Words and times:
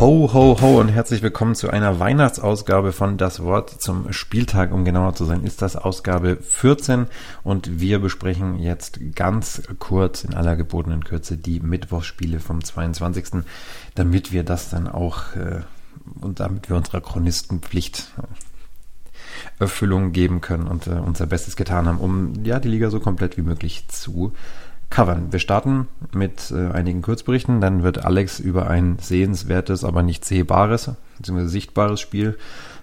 Ho, 0.00 0.32
ho, 0.32 0.58
ho 0.62 0.80
und 0.80 0.88
herzlich 0.88 1.20
willkommen 1.20 1.54
zu 1.54 1.68
einer 1.68 2.00
Weihnachtsausgabe 2.00 2.92
von 2.92 3.18
Das 3.18 3.42
Wort 3.42 3.82
zum 3.82 4.14
Spieltag. 4.14 4.72
Um 4.72 4.86
genauer 4.86 5.14
zu 5.14 5.26
sein, 5.26 5.44
ist 5.44 5.60
das 5.60 5.76
Ausgabe 5.76 6.38
14 6.40 7.06
und 7.42 7.80
wir 7.80 7.98
besprechen 7.98 8.58
jetzt 8.58 8.98
ganz 9.14 9.60
kurz 9.78 10.24
in 10.24 10.32
aller 10.32 10.56
gebotenen 10.56 11.04
Kürze 11.04 11.36
die 11.36 11.60
Mittwochsspiele 11.60 12.40
vom 12.40 12.64
22. 12.64 13.44
Damit 13.94 14.32
wir 14.32 14.42
das 14.42 14.70
dann 14.70 14.88
auch 14.88 15.36
äh, 15.36 15.60
und 16.22 16.40
damit 16.40 16.70
wir 16.70 16.78
unserer 16.78 17.02
Chronistenpflicht 17.02 18.10
äh, 18.16 19.62
Erfüllung 19.62 20.12
geben 20.12 20.40
können 20.40 20.66
und 20.66 20.86
äh, 20.86 20.92
unser 20.92 21.26
Bestes 21.26 21.56
getan 21.56 21.86
haben, 21.86 21.98
um 21.98 22.42
ja 22.42 22.58
die 22.58 22.68
Liga 22.68 22.88
so 22.88 23.00
komplett 23.00 23.36
wie 23.36 23.42
möglich 23.42 23.86
zu 23.88 24.32
covern. 24.90 25.32
Wir 25.32 25.38
starten 25.38 25.88
mit 26.12 26.50
äh, 26.50 26.68
einigen 26.72 27.00
Kurzberichten, 27.00 27.60
dann 27.60 27.82
wird 27.82 28.04
Alex 28.04 28.40
über 28.40 28.68
ein 28.68 28.98
sehenswertes, 29.00 29.84
aber 29.84 30.02
nicht 30.02 30.24
sehbares, 30.24 30.90
bzw. 31.18 31.46
sichtbares 31.46 32.00
Spiel 32.00 32.36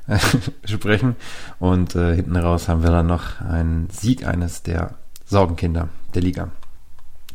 äh, 0.08 0.18
sprechen. 0.66 1.18
Und 1.60 1.96
äh, 1.96 2.16
hinten 2.16 2.38
raus 2.38 2.70
haben 2.70 2.82
wir 2.82 2.92
dann 2.92 3.08
noch 3.08 3.42
einen 3.42 3.90
Sieg 3.90 4.26
eines 4.26 4.64
der 4.64 4.96
Sorgenkinder 5.26 5.90
der 6.16 6.22
Liga. 6.22 6.50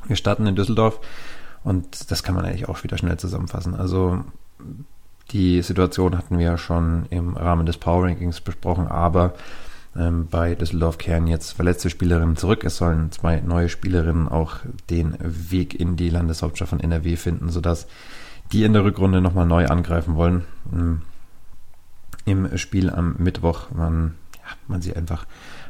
Wir 0.07 0.17
starten 0.17 0.47
in 0.47 0.57
Düsseldorf 0.57 1.01
und 1.63 2.11
das 2.11 2.23
kann 2.23 2.35
man 2.35 2.45
eigentlich 2.45 2.69
auch 2.69 2.83
wieder 2.83 2.99
schnell 2.99 3.19
zusammenfassen. 3.19 3.75
Also 3.75 4.25
die 5.31 5.63
Situation 5.63 6.17
hatten 6.17 6.39
wir 6.39 6.47
ja 6.47 6.59
schon 6.59 7.07
im 7.11 7.37
Rahmen 7.37 7.67
des 7.67 7.77
Power 7.79 8.05
Rankings 8.05 8.41
besprochen, 8.41 8.89
aber 8.89 9.35
ähm, 9.97 10.29
bei 10.31 10.55
Düsseldorf 10.55 10.99
kehren 10.99 11.27
jetzt 11.27 11.53
verletzte 11.53 11.91
Spielerinnen 11.91 12.37
zurück. 12.37 12.65
Es 12.65 12.77
sollen 12.77 13.13
zwei 13.13 13.41
neue 13.41 13.69
Spielerinnen 13.69 14.29
auch 14.29 14.57
den 14.89 15.17
Weg 15.21 15.79
in 15.79 15.97
die 15.97 16.09
Landeshauptstadt 16.09 16.69
von 16.69 16.81
NRW 16.81 17.17
finden, 17.17 17.51
sodass 17.51 17.87
die 18.53 18.65
in 18.65 18.73
der 18.73 18.85
Rückrunde 18.85 19.21
nochmal 19.21 19.47
neu 19.47 19.67
angreifen 19.67 20.17
wollen. 20.17 20.45
Ähm, 20.73 21.03
Im 22.25 22.57
Spiel 22.57 22.91
am 22.91 23.17
Mittwoch 23.19 23.67
waren 23.71 24.15
ja, 24.37 24.57
man 24.67 24.83
sie 24.83 24.97
einfach 24.97 25.27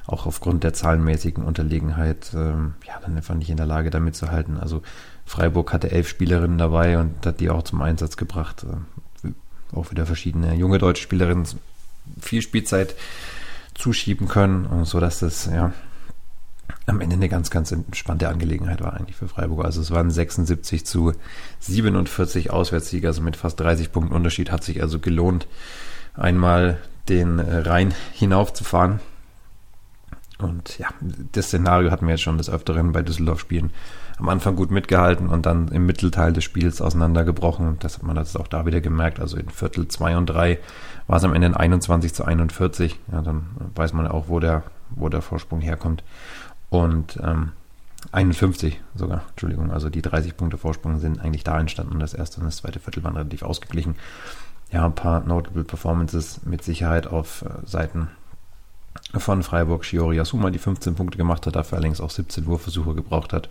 auch 0.06 0.26
aufgrund 0.26 0.64
der 0.64 0.72
zahlenmäßigen 0.72 1.44
Unterlegenheit 1.44 2.32
ähm, 2.34 2.74
ja, 2.86 2.98
dann 3.00 3.16
einfach 3.16 3.34
nicht 3.34 3.50
in 3.50 3.56
der 3.56 3.66
Lage, 3.66 3.90
da 3.90 4.00
mitzuhalten. 4.00 4.58
Also 4.58 4.82
Freiburg 5.24 5.72
hatte 5.72 5.90
elf 5.90 6.08
Spielerinnen 6.08 6.58
dabei 6.58 6.98
und 6.98 7.24
hat 7.24 7.40
die 7.40 7.50
auch 7.50 7.62
zum 7.62 7.82
Einsatz 7.82 8.16
gebracht. 8.16 8.64
Äh, 9.24 9.30
auch 9.74 9.90
wieder 9.90 10.06
verschiedene 10.06 10.54
junge 10.54 10.78
deutsche 10.78 11.02
Spielerinnen, 11.02 11.46
viel 12.20 12.42
Spielzeit 12.42 12.94
zuschieben 13.74 14.28
können, 14.28 14.84
so 14.84 15.00
dass 15.00 15.20
das 15.20 15.46
ja 15.46 15.72
am 16.86 17.00
Ende 17.00 17.14
eine 17.14 17.28
ganz, 17.28 17.50
ganz 17.50 17.70
entspannte 17.72 18.28
Angelegenheit 18.28 18.80
war 18.80 18.94
eigentlich 18.94 19.16
für 19.16 19.28
Freiburg. 19.28 19.64
Also 19.64 19.80
es 19.80 19.90
waren 19.90 20.10
76 20.10 20.84
zu 20.84 21.12
47 21.60 22.50
Auswärtssieger, 22.50 23.08
also 23.08 23.22
mit 23.22 23.36
fast 23.36 23.60
30 23.60 23.92
Punkten 23.92 24.14
Unterschied 24.14 24.50
hat 24.50 24.64
sich 24.64 24.82
also 24.82 24.98
gelohnt, 24.98 25.46
einmal 26.14 26.78
den 27.08 27.40
Rhein 27.40 27.94
hinaufzufahren. 28.12 29.00
Und 30.38 30.78
ja, 30.78 30.88
das 31.32 31.46
Szenario 31.46 31.90
hatten 31.90 32.06
wir 32.06 32.14
jetzt 32.14 32.22
schon 32.22 32.38
des 32.38 32.50
Öfteren 32.50 32.92
bei 32.92 33.02
Düsseldorf-Spielen 33.02 33.70
am 34.18 34.28
Anfang 34.28 34.56
gut 34.56 34.70
mitgehalten 34.70 35.28
und 35.28 35.46
dann 35.46 35.68
im 35.68 35.86
Mittelteil 35.86 36.32
des 36.32 36.44
Spiels 36.44 36.80
auseinandergebrochen. 36.80 37.78
Das 37.80 37.96
hat 37.96 38.02
man 38.02 38.16
das 38.16 38.36
auch 38.36 38.48
da 38.48 38.66
wieder 38.66 38.80
gemerkt. 38.80 39.20
Also 39.20 39.36
in 39.36 39.48
Viertel 39.48 39.88
2 39.88 40.16
und 40.16 40.26
3 40.26 40.58
war 41.06 41.16
es 41.16 41.24
am 41.24 41.34
Ende 41.34 41.58
21 41.58 42.14
zu 42.14 42.24
41. 42.24 42.98
Ja, 43.10 43.22
dann 43.22 43.46
weiß 43.74 43.92
man 43.92 44.06
auch, 44.06 44.28
wo 44.28 44.40
der, 44.40 44.62
wo 44.90 45.08
der 45.08 45.22
Vorsprung 45.22 45.60
herkommt. 45.60 46.04
Und 46.70 47.18
ähm, 47.22 47.52
51 48.10 48.80
sogar, 48.94 49.22
Entschuldigung, 49.30 49.70
also 49.70 49.88
die 49.88 50.02
30 50.02 50.36
Punkte 50.36 50.58
Vorsprung 50.58 50.98
sind 50.98 51.20
eigentlich 51.20 51.44
da 51.44 51.58
entstanden. 51.58 51.98
Das 52.00 52.14
erste 52.14 52.40
und 52.40 52.46
das 52.46 52.56
zweite 52.56 52.80
Viertel 52.80 53.04
waren 53.04 53.16
relativ 53.16 53.42
ausgeglichen. 53.42 53.96
Ja, 54.70 54.84
ein 54.86 54.94
paar 54.94 55.20
notable 55.20 55.64
Performances 55.64 56.40
mit 56.44 56.62
Sicherheit 56.64 57.06
auf 57.06 57.42
äh, 57.42 57.66
Seiten 57.66 58.08
von 59.14 59.42
Freiburg. 59.42 59.84
Shiori 59.84 60.16
Yasuma, 60.16 60.50
die 60.50 60.58
15 60.58 60.94
Punkte 60.94 61.18
gemacht 61.18 61.46
hat, 61.46 61.56
dafür 61.56 61.78
allerdings 61.78 62.00
auch 62.00 62.10
17 62.10 62.46
Wurfversuche 62.46 62.94
gebraucht 62.94 63.32
hat 63.32 63.48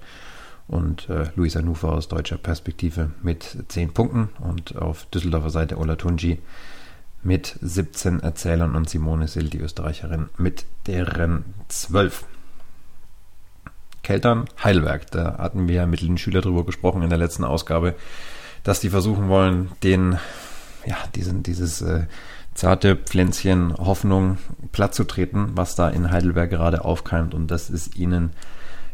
und 0.72 1.10
äh, 1.10 1.26
Luis 1.36 1.56
Anufa 1.58 1.90
aus 1.90 2.08
deutscher 2.08 2.38
Perspektive 2.38 3.12
mit 3.22 3.66
10 3.68 3.94
Punkten 3.94 4.30
und 4.40 4.76
auf 4.78 5.06
Düsseldorfer 5.06 5.50
Seite 5.50 5.78
Ola 5.78 5.96
Tunji 5.96 6.40
mit 7.24 7.58
17 7.62 8.22
Erzählern 8.22 8.76
und 8.76 8.90
Simone 8.90 9.28
Sill, 9.28 9.50
die 9.50 9.60
Österreicherin, 9.60 10.30
mit 10.38 10.66
deren 10.88 11.44
12. 11.68 12.26
Keltern 14.02 14.46
Heidelberg, 14.64 15.12
da 15.12 15.38
hatten 15.38 15.68
wir 15.68 15.86
mit 15.86 16.02
den 16.02 16.18
Schüler 16.18 16.42
drüber 16.42 16.66
gesprochen 16.66 17.04
in 17.04 17.10
der 17.10 17.20
letzten 17.20 17.44
Ausgabe, 17.44 17.96
dass 18.64 18.80
die 18.80 18.90
versuchen 18.90 19.28
wollen, 19.28 19.72
den, 19.84 20.18
ja, 20.86 20.98
diesen, 21.16 21.44
dieses 21.44 21.82
äh, 21.82 22.06
zarte 22.56 22.96
Pflänzchen 22.96 23.78
Hoffnung 23.78 24.38
platt 24.72 24.96
zu 24.96 25.04
treten, 25.04 25.52
was 25.54 25.76
da 25.76 25.90
in 25.90 26.12
Heidelberg 26.12 26.50
gerade 26.50 26.84
aufkeimt 26.84 27.34
und 27.34 27.52
das 27.52 27.70
ist 27.70 27.96
ihnen 27.96 28.32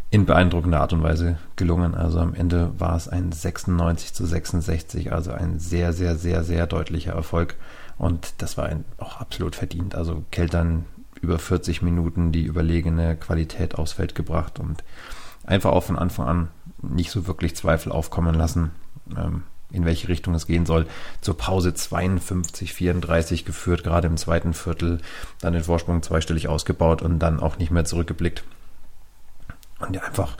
in 0.09 0.25
beeindruckender 0.25 0.79
Art 0.79 0.93
und 0.93 1.03
Weise 1.03 1.37
gelungen. 1.55 1.93
Also 1.93 2.19
am 2.19 2.33
Ende 2.33 2.71
war 2.77 2.95
es 2.95 3.07
ein 3.07 3.31
96 3.31 4.13
zu 4.13 4.25
66, 4.25 5.11
also 5.11 5.31
ein 5.31 5.59
sehr, 5.59 5.91
sehr, 5.93 6.15
sehr, 6.15 6.43
sehr 6.43 6.65
deutlicher 6.65 7.13
Erfolg. 7.13 7.55
Und 7.97 8.33
das 8.37 8.57
war 8.57 8.67
ein, 8.67 8.85
auch 8.97 9.19
absolut 9.19 9.55
verdient. 9.55 9.95
Also 9.95 10.23
Keltern 10.31 10.85
über 11.21 11.39
40 11.39 11.81
Minuten 11.81 12.31
die 12.31 12.43
überlegene 12.43 13.15
Qualität 13.15 13.75
aufs 13.75 13.93
Feld 13.93 14.15
gebracht 14.15 14.59
und 14.59 14.83
einfach 15.45 15.71
auch 15.71 15.83
von 15.83 15.97
Anfang 15.97 16.27
an 16.27 16.47
nicht 16.81 17.11
so 17.11 17.27
wirklich 17.27 17.55
Zweifel 17.55 17.91
aufkommen 17.91 18.35
lassen, 18.35 18.71
ähm, 19.17 19.43
in 19.71 19.83
welche 19.83 20.07
Richtung 20.07 20.35
es 20.35 20.47
gehen 20.47 20.65
soll. 20.65 20.85
Zur 21.21 21.37
Pause 21.37 21.73
52, 21.73 22.73
34 22.73 23.43
geführt, 23.43 23.83
gerade 23.83 24.07
im 24.07 24.15
zweiten 24.15 24.53
Viertel, 24.53 25.01
dann 25.41 25.53
den 25.53 25.63
Vorsprung 25.63 26.01
zweistellig 26.03 26.47
ausgebaut 26.47 27.01
und 27.01 27.19
dann 27.19 27.39
auch 27.39 27.57
nicht 27.57 27.71
mehr 27.71 27.83
zurückgeblickt. 27.83 28.43
Und 29.79 29.95
ja, 29.95 30.01
einfach 30.03 30.35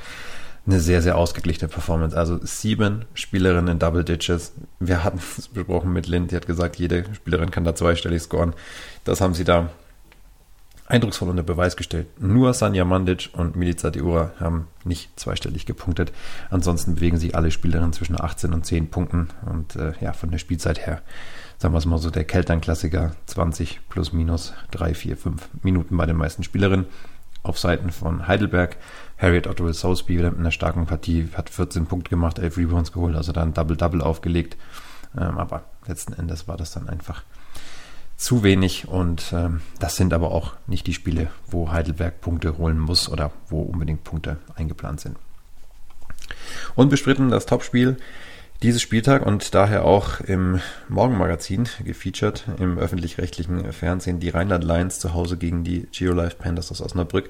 eine 0.66 0.80
sehr, 0.80 1.02
sehr 1.02 1.18
ausgeglichene 1.18 1.70
Performance. 1.70 2.18
Also 2.18 2.40
sieben 2.44 3.06
Spielerinnen 3.14 3.74
in 3.74 3.80
Double 3.80 4.04
Ditches. 4.04 4.54
Wir 4.80 5.04
hatten 5.04 5.20
es 5.20 5.48
besprochen 5.48 5.94
mit 5.94 6.08
Lind, 6.08 6.32
die 6.32 6.36
hat 6.36 6.46
gesagt, 6.46 6.76
jede 6.76 7.06
Spielerin 7.14 7.52
kann 7.52 7.64
da 7.64 7.74
zweistellig 7.74 8.22
scoren. 8.22 8.54
Das 9.06 9.22
haben 9.22 9.34
sie 9.34 9.46
da 9.46 9.70
eindrucksvoll 10.88 11.30
unter 11.30 11.44
Beweis 11.44 11.78
gestellt. 11.78 12.08
Nur 12.20 12.54
Sanja 12.54 12.86
Mandic 12.86 13.30
und 13.34 13.56
Milica 13.56 13.90
Diura 13.90 14.32
haben 14.40 14.68
nicht 14.84 15.18
zweistellig 15.20 15.66
gepunktet. 15.66 16.12
Ansonsten 16.50 16.96
bewegen 16.96 17.18
sich 17.18 17.36
alle 17.36 17.52
Spielerinnen 17.52 17.94
zwischen 17.94 18.20
18 18.20 18.54
und 18.54 18.66
10 18.66 18.90
Punkten. 18.90 19.30
Und 19.46 19.76
äh, 19.76 19.94
ja, 20.02 20.14
von 20.14 20.32
der 20.32 20.38
Spielzeit 20.38 20.86
her, 20.86 21.02
sagen 21.58 21.74
wir 21.74 21.80
es 21.80 21.86
mal 21.86 21.98
so, 21.98 22.10
der 22.10 22.24
Keltern-Klassiker 22.24 23.12
20 23.26 23.82
plus 23.90 24.14
minus 24.14 24.54
3, 24.72 24.94
4, 24.94 25.18
5 25.18 25.50
Minuten 25.64 25.96
bei 25.96 26.06
den 26.06 26.18
meisten 26.18 26.44
Spielerinnen. 26.44 26.88
Auf 27.44 27.60
Seiten 27.60 27.92
von 27.92 28.28
Heidelberg 28.28 28.78
Harriet 29.18 29.48
Otto 29.48 29.72
Soulsby 29.72 30.18
wieder 30.18 30.32
mit 30.32 30.40
einer 30.40 30.52
starken 30.52 30.86
Partie, 30.86 31.30
hat 31.34 31.50
14 31.50 31.86
Punkte 31.86 32.10
gemacht, 32.10 32.40
11 32.40 32.58
Rebounds 32.58 32.92
geholt, 32.92 33.16
also 33.16 33.32
dann 33.32 33.54
Double-Double 33.54 34.02
aufgelegt. 34.02 34.58
Ähm, 35.18 35.38
aber 35.38 35.64
letzten 35.88 36.14
Endes 36.14 36.48
war 36.48 36.58
das 36.58 36.72
dann 36.72 36.90
einfach 36.90 37.24
zu 38.16 38.44
wenig 38.44 38.88
und 38.88 39.32
ähm, 39.32 39.62
das 39.80 39.96
sind 39.96 40.12
aber 40.12 40.32
auch 40.32 40.54
nicht 40.66 40.88
die 40.88 40.94
Spiele, 40.94 41.30
wo 41.48 41.72
Heidelberg 41.72 42.20
Punkte 42.20 42.58
holen 42.58 42.80
muss 42.80 43.10
oder 43.10 43.32
wo 43.48 43.62
unbedingt 43.62 44.04
Punkte 44.04 44.38
eingeplant 44.56 45.00
sind. 45.00 45.18
Unbestritten 46.76 47.30
das 47.30 47.46
Topspiel 47.46 47.98
dieses 48.64 48.82
Spieltag 48.82 49.26
und 49.26 49.54
daher 49.54 49.86
auch 49.86 50.20
im 50.22 50.62
Morgenmagazin 50.90 51.70
gefeatured 51.84 52.46
im 52.60 52.80
öffentlich-rechtlichen 52.80 53.72
Fernsehen 53.72 54.20
die 54.20 54.30
Rheinland 54.30 54.64
Lions 54.64 55.00
zu 55.00 55.14
Hause 55.14 55.38
gegen 55.38 55.64
die 55.64 55.88
Geolife 55.92 56.38
Panthers 56.38 56.72
aus 56.72 56.82
Osnabrück. 56.82 57.30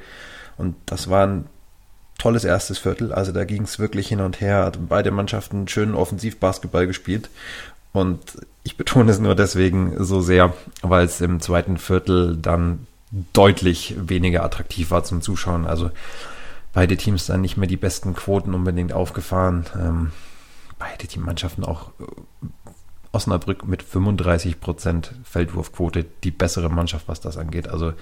Und 0.57 0.75
das 0.85 1.09
war 1.09 1.27
ein 1.27 1.45
tolles 2.17 2.45
erstes 2.45 2.77
Viertel. 2.77 3.11
Also 3.11 3.31
da 3.31 3.43
ging 3.43 3.63
es 3.63 3.77
wirklich 3.77 4.07
hin 4.07 4.21
und 4.21 4.41
her. 4.41 4.65
Hat 4.65 4.79
beide 4.87 5.11
Mannschaften 5.11 5.67
schönen 5.67 5.95
Offensivbasketball 5.95 6.87
gespielt. 6.87 7.29
Und 7.91 8.19
ich 8.63 8.77
betone 8.77 9.11
es 9.11 9.19
nur 9.19 9.35
deswegen 9.35 10.03
so 10.03 10.21
sehr, 10.21 10.53
weil 10.81 11.05
es 11.05 11.21
im 11.21 11.41
zweiten 11.41 11.77
Viertel 11.77 12.37
dann 12.37 12.87
deutlich 13.33 13.95
weniger 13.97 14.43
attraktiv 14.43 14.91
war 14.91 15.03
zum 15.03 15.21
Zuschauen. 15.21 15.65
Also 15.65 15.91
beide 16.73 16.97
Teams 16.97 17.25
dann 17.25 17.41
nicht 17.41 17.57
mehr 17.57 17.67
die 17.67 17.77
besten 17.77 18.13
Quoten 18.13 18.53
unbedingt 18.53 18.93
aufgefahren. 18.93 19.65
Ähm, 19.75 20.11
beide 20.79 21.07
Teammannschaften 21.07 21.63
auch 21.63 21.89
äh, 21.99 22.03
Osnabrück 23.11 23.67
mit 23.67 23.83
35% 23.83 25.09
Feldwurfquote 25.23 26.05
die 26.23 26.31
bessere 26.31 26.69
Mannschaft, 26.69 27.07
was 27.07 27.19
das 27.19 27.37
angeht. 27.37 27.67
Also 27.67 27.93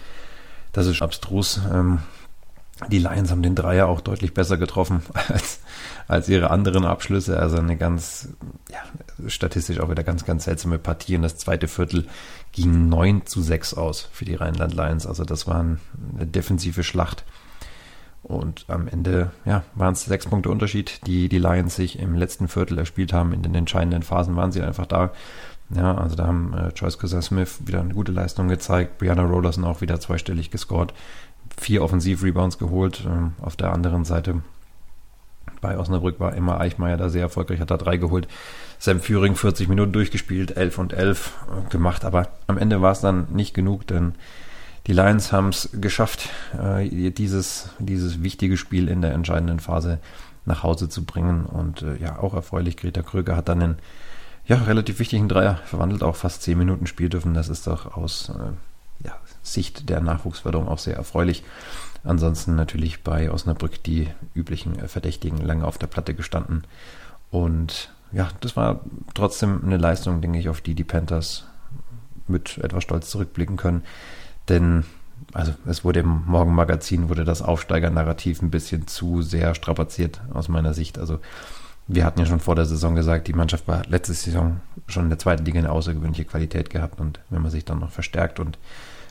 das 0.74 0.88
ist 0.88 1.02
abstrus. 1.02 1.62
Ähm, 1.72 2.00
die 2.90 3.00
Lions 3.00 3.32
haben 3.32 3.42
den 3.42 3.56
Dreier 3.56 3.88
auch 3.88 4.02
deutlich 4.02 4.34
besser 4.34 4.58
getroffen 4.58 5.02
als, 5.30 5.62
als 6.08 6.28
ihre 6.28 6.50
anderen 6.50 6.84
Abschlüsse. 6.86 7.40
Also 7.40 7.58
eine 7.58 7.78
ganz, 7.78 8.30
ja, 8.70 8.80
statistisch 9.30 9.80
auch 9.80 9.90
wieder 9.90 10.04
ganz, 10.04 10.26
ganz 10.26 10.44
seltsame 10.44 10.78
Partie. 10.78 11.16
Und 11.16 11.22
das 11.22 11.38
zweite 11.38 11.70
Viertel 11.70 12.08
ging 12.52 12.90
9 12.90 13.26
zu 13.26 13.42
6 13.42 13.76
aus 13.76 14.10
für 14.12 14.26
die 14.26 14.36
Rheinland 14.36 14.74
Lions. 14.74 15.08
Also 15.08 15.24
das 15.24 15.48
war 15.48 15.62
eine 15.62 15.80
defensive 16.26 16.84
Schlacht. 16.84 17.24
Und 18.26 18.66
am 18.70 18.88
Ende 18.88 19.32
ja, 19.46 19.64
waren 19.76 19.94
es 19.94 20.04
sechs 20.04 20.26
Punkte 20.26 20.50
Unterschied, 20.50 21.06
die 21.06 21.30
die 21.30 21.38
Lions 21.38 21.76
sich 21.76 22.00
im 22.00 22.16
letzten 22.16 22.48
Viertel 22.48 22.80
erspielt 22.80 23.14
haben. 23.14 23.34
In 23.34 23.44
den 23.44 23.54
entscheidenden 23.54 24.02
Phasen 24.02 24.36
waren 24.36 24.52
sie 24.52 24.64
einfach 24.64 24.88
da. 24.88 25.12
Ja, 25.70 25.96
also 25.96 26.16
da 26.16 26.26
haben 26.26 26.52
äh, 26.54 26.70
Joyce 26.70 26.98
Cousin 26.98 27.22
Smith 27.22 27.60
wieder 27.68 27.82
eine 27.82 27.94
gute 27.94 28.12
Leistung 28.12 28.48
gezeigt. 28.48 28.98
Brianna 28.98 29.22
Rollerson 29.22 29.64
auch 29.64 29.82
wieder 29.82 30.00
zweistellig 30.00 30.50
gescored. 30.50 30.92
Vier 31.56 31.84
Offensiv-Rebounds 31.84 32.58
geholt. 32.58 33.04
Ähm, 33.06 33.34
auf 33.42 33.56
der 33.56 33.72
anderen 33.72 34.06
Seite 34.06 34.42
bei 35.62 35.78
Osnabrück 35.78 36.20
war 36.20 36.36
Emma 36.36 36.58
Eichmeier 36.58 36.98
da 36.98 37.10
sehr 37.10 37.22
erfolgreich, 37.22 37.60
hat 37.60 37.70
da 37.70 37.78
drei 37.78 37.98
geholt. 37.98 38.28
Sam 38.80 39.02
Führing 39.02 39.36
40 39.36 39.68
Minuten 39.68 39.92
durchgespielt, 39.92 40.58
11 40.58 40.78
und 40.80 40.94
11 40.94 41.34
äh, 41.48 41.70
gemacht, 41.70 42.06
aber 42.06 42.28
am 42.48 42.58
Ende 42.58 42.82
war 42.82 42.92
es 42.92 43.02
dann 43.02 43.28
nicht 43.32 43.54
genug, 43.54 43.86
denn 43.86 44.16
die 44.88 44.94
Lions 44.94 45.32
haben 45.32 45.50
es 45.50 45.70
geschafft, 45.74 46.30
äh, 46.58 47.12
dieses, 47.12 47.70
dieses 47.80 48.24
wichtige 48.24 48.58
Spiel 48.58 48.88
in 48.88 49.02
der 49.02 49.14
entscheidenden 49.14 49.60
Phase 49.60 50.00
nach 50.46 50.64
Hause 50.64 50.90
zu 50.90 51.06
bringen. 51.06 51.46
Und 51.46 51.82
äh, 51.82 51.98
ja, 51.98 52.20
auch 52.20 52.34
erfreulich, 52.34 52.78
Greta 52.78 53.02
Kröger 53.02 53.36
hat 53.36 53.50
dann 53.50 53.62
einen 53.62 53.80
ja, 54.46 54.58
relativ 54.58 55.00
wichtigen 55.00 55.28
Dreier 55.28 55.56
verwandelt, 55.66 56.04
auch 56.04 56.16
fast 56.16 56.44
10 56.44 56.58
Minuten 56.58 56.86
spielen 56.86 57.10
dürfen. 57.10 57.34
Das 57.34 57.50
ist 57.50 57.66
doch 57.66 57.98
aus 57.98 58.32
ja, 59.04 59.18
Sicht 59.42 59.90
der 59.90 60.02
Nachwuchsförderung 60.02 60.68
auch 60.68 60.80
sehr 60.80 60.96
erfreulich. 60.96 61.44
Ansonsten 62.04 62.56
natürlich 62.56 63.04
bei 63.04 63.32
Osnabrück 63.32 63.84
die 63.84 64.08
üblichen 64.36 64.76
Verdächtigen 64.88 65.40
lange 65.40 65.66
auf 65.66 65.78
der 65.78 65.88
Platte 65.88 66.14
gestanden. 66.14 66.64
Und 67.32 67.90
ja, 68.12 68.30
das 68.42 68.56
war 68.56 68.82
trotzdem 69.14 69.62
eine 69.66 69.78
Leistung, 69.78 70.22
denke 70.22 70.40
ich, 70.40 70.50
auf 70.50 70.62
die 70.62 70.76
die 70.76 70.84
Panthers 70.84 71.46
mit 72.28 72.58
etwas 72.60 72.84
Stolz 72.84 73.10
zurückblicken 73.10 73.58
können. 73.58 73.84
Denn, 74.50 74.86
also 75.34 75.54
es 75.66 75.84
wurde 75.84 76.02
im 76.02 76.24
Morgenmagazin, 76.26 77.10
wurde 77.10 77.26
das 77.26 77.42
Aufsteiger-Narrativ 77.42 78.42
ein 78.42 78.52
bisschen 78.52 78.88
zu 78.88 79.22
sehr 79.22 79.56
strapaziert 79.56 80.22
aus 80.34 80.50
meiner 80.50 80.74
Sicht. 80.74 81.00
Also 81.00 81.20
wir 81.88 82.06
hatten 82.06 82.20
ja 82.20 82.26
schon 82.26 82.40
vor 82.40 82.56
der 82.56 82.66
Saison 82.66 82.96
gesagt, 82.96 83.28
die 83.28 83.34
Mannschaft 83.34 83.68
war 83.68 83.84
letzte 83.88 84.14
Saison 84.14 84.60
schon 84.88 85.04
in 85.04 85.10
der 85.10 85.20
zweiten 85.20 85.46
Liga 85.46 85.60
eine 85.60 85.72
außergewöhnliche 85.72 86.26
Qualität 86.26 86.70
gehabt 86.70 87.00
und 87.00 87.20
wenn 87.30 87.42
man 87.42 87.52
sich 87.52 87.66
dann 87.66 87.80
noch 87.80 87.92
verstärkt 87.92 88.40
und 88.40 88.58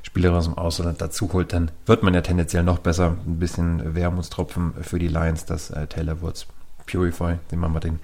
Spieler 0.03 0.33
aus 0.35 0.45
dem 0.45 0.59
Ausland 0.59 1.01
dazu 1.01 1.33
holt, 1.33 1.53
dann 1.53 1.71
wird 1.87 2.03
man 2.03 2.13
ja 2.13 2.21
tendenziell 2.21 2.63
noch 2.63 2.79
besser. 2.79 3.17
Ein 3.27 3.39
bisschen 3.39 3.95
Wermutstropfen 3.95 4.75
für 4.83 4.99
die 4.99 5.09
Lions, 5.09 5.47
dass 5.47 5.71
äh, 5.71 5.87
Taylor 5.87 6.21
Woods 6.21 6.47
Purify, 6.87 7.39
den 7.51 7.61
machen 7.61 7.75
wir 7.75 7.81
den 7.81 8.01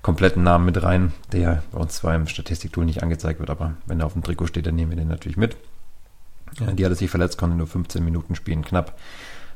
kompletten 0.00 0.44
Namen 0.44 0.64
mit 0.64 0.82
rein, 0.82 1.12
der 1.32 1.62
bei 1.72 1.78
uns 1.80 1.96
zwar 1.96 2.14
im 2.14 2.26
Statistiktool 2.26 2.84
nicht 2.84 3.02
angezeigt 3.02 3.40
wird, 3.40 3.50
aber 3.50 3.74
wenn 3.86 4.00
er 4.00 4.06
auf 4.06 4.12
dem 4.12 4.22
Trikot 4.22 4.46
steht, 4.46 4.66
dann 4.66 4.76
nehmen 4.76 4.92
wir 4.92 4.96
den 4.96 5.08
natürlich 5.08 5.36
mit. 5.36 5.56
Die 6.58 6.84
hat 6.84 6.96
sich 6.96 7.10
verletzt, 7.10 7.38
konnte 7.38 7.56
nur 7.56 7.66
15 7.66 8.04
Minuten 8.04 8.34
spielen, 8.34 8.64
knapp. 8.64 8.98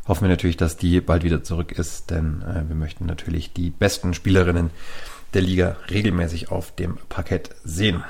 Hoffen 0.07 0.23
wir 0.23 0.29
natürlich, 0.29 0.57
dass 0.57 0.77
die 0.77 1.01
bald 1.01 1.25
wieder 1.25 1.43
zurück 1.43 1.73
ist, 1.73 2.11
denn 2.11 2.43
äh, 2.43 2.69
wir 2.69 2.77
möchten 2.77 3.07
natürlich 3.07 3.53
die 3.53 3.71
besten 3.71 4.13
Spielerinnen 4.13 4.71
der 5.33 5.43
Liga 5.43 5.77
regelmäßig 5.91 6.51
auf 6.51 6.75
dem 6.75 6.99
Parkett 7.09 7.51
sehen. 7.65 8.05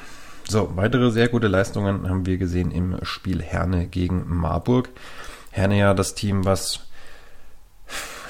So, 0.47 0.73
weitere 0.75 1.11
sehr 1.11 1.29
gute 1.29 1.49
Leistungen 1.49 2.09
haben 2.09 2.27
wir 2.27 2.37
gesehen 2.37 2.71
im 2.71 2.99
Spiel 3.03 3.43
Herne 3.43 3.87
gegen 3.87 4.25
Marburg. 4.27 4.91
Herne 5.51 5.79
ja 5.79 5.95
das 5.95 6.15
Team, 6.15 6.45
was 6.45 6.81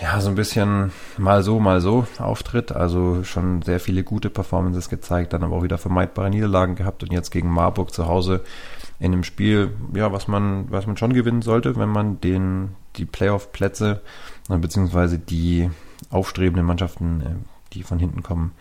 ja, 0.00 0.20
so 0.20 0.28
ein 0.28 0.34
bisschen 0.34 0.92
mal 1.16 1.42
so, 1.42 1.58
mal 1.60 1.80
so 1.80 2.06
auftritt. 2.18 2.72
Also 2.72 3.24
schon 3.24 3.62
sehr 3.62 3.80
viele 3.80 4.04
gute 4.04 4.28
Performances 4.28 4.88
gezeigt, 4.88 5.32
dann 5.32 5.42
aber 5.42 5.56
auch 5.56 5.62
wieder 5.62 5.78
vermeidbare 5.78 6.30
Niederlagen 6.30 6.74
gehabt 6.74 7.02
und 7.02 7.12
jetzt 7.12 7.30
gegen 7.30 7.48
Marburg 7.48 7.92
zu 7.92 8.06
Hause 8.06 8.42
in 8.98 9.12
einem 9.12 9.24
Spiel, 9.24 9.72
ja, 9.94 10.12
was 10.12 10.28
man, 10.28 10.70
was 10.70 10.86
man 10.86 10.96
schon 10.96 11.12
gewinnen 11.12 11.42
sollte, 11.42 11.76
wenn 11.76 11.88
man 11.88 12.20
den, 12.20 12.70
die 12.96 13.04
Playoff-Plätze, 13.04 14.02
äh, 14.48 14.58
beziehungsweise 14.58 15.18
die 15.18 15.70
aufstrebenden 16.10 16.66
Mannschaften, 16.66 17.20
äh, 17.20 17.34
die 17.72 17.82
von 17.82 17.98
hinten 17.98 18.22
kommen, 18.22 18.52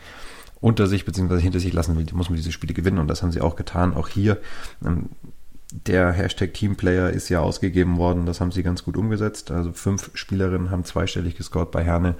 unter 0.59 0.87
sich 0.87 1.05
beziehungsweise 1.05 1.41
hinter 1.41 1.59
sich 1.59 1.73
lassen 1.73 1.97
will, 1.97 2.05
muss 2.13 2.29
man 2.29 2.37
diese 2.37 2.51
Spiele 2.51 2.73
gewinnen 2.73 2.97
und 2.97 3.07
das 3.07 3.21
haben 3.21 3.31
sie 3.31 3.41
auch 3.41 3.55
getan. 3.55 3.93
Auch 3.93 4.07
hier 4.07 4.39
ähm, 4.83 5.09
der 5.87 6.11
Hashtag 6.11 6.53
Teamplayer 6.53 7.09
ist 7.09 7.29
ja 7.29 7.39
ausgegeben 7.39 7.97
worden, 7.97 8.25
das 8.25 8.39
haben 8.39 8.51
sie 8.51 8.63
ganz 8.63 8.83
gut 8.83 8.95
umgesetzt. 8.95 9.51
Also 9.51 9.71
fünf 9.73 10.11
Spielerinnen 10.13 10.69
haben 10.69 10.85
zweistellig 10.85 11.35
gescored 11.35 11.71
bei 11.71 11.83
Herne. 11.83 12.15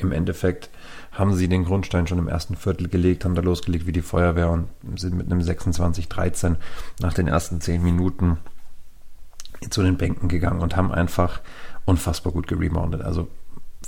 Im 0.00 0.12
Endeffekt 0.12 0.70
haben 1.12 1.34
sie 1.34 1.48
den 1.48 1.64
Grundstein 1.64 2.06
schon 2.06 2.18
im 2.18 2.28
ersten 2.28 2.56
Viertel 2.56 2.88
gelegt, 2.88 3.24
haben 3.24 3.34
da 3.34 3.42
losgelegt 3.42 3.86
wie 3.86 3.92
die 3.92 4.02
Feuerwehr 4.02 4.50
und 4.50 4.68
sind 4.96 5.16
mit 5.16 5.30
einem 5.30 5.40
26-13 5.40 6.56
nach 7.00 7.12
den 7.12 7.28
ersten 7.28 7.60
zehn 7.60 7.82
Minuten 7.82 8.38
zu 9.68 9.82
den 9.82 9.96
Bänken 9.96 10.28
gegangen 10.28 10.60
und 10.60 10.76
haben 10.76 10.92
einfach 10.92 11.40
unfassbar 11.84 12.32
gut 12.32 12.46
gereboundet. 12.46 13.02
Also 13.02 13.28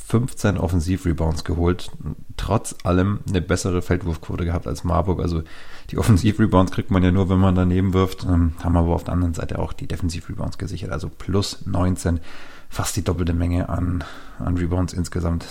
15 0.07 0.59
Offensiv-Rebounds 0.59 1.45
geholt, 1.45 1.91
trotz 2.37 2.75
allem 2.85 3.21
eine 3.29 3.41
bessere 3.41 3.83
Feldwurfquote 3.83 4.45
gehabt 4.45 4.67
als 4.67 4.85
Marburg. 4.85 5.21
Also 5.21 5.43
die 5.91 5.99
Offensiv-Rebounds 5.99 6.73
kriegt 6.73 6.91
man 6.91 7.03
ja 7.03 7.13
nur, 7.13 7.29
wenn 7.29 7.39
man 7.39 7.55
daneben 7.55 7.93
wirft, 7.93 8.25
ähm, 8.25 8.53
haben 8.63 8.77
aber 8.77 8.95
auf 8.95 9.05
der 9.05 9.15
anderen 9.15 9.35
Seite 9.35 9.59
auch 9.59 9.73
die 9.73 9.87
Defensiv-Rebounds 9.87 10.59
gesichert. 10.59 10.91
Also 10.91 11.09
plus 11.09 11.65
19, 11.67 12.21
fast 12.69 12.97
die 12.97 13.05
doppelte 13.05 13.35
Menge 13.35 13.69
an, 13.69 14.05
an 14.39 14.57
Rebounds 14.57 14.93
insgesamt. 14.93 15.47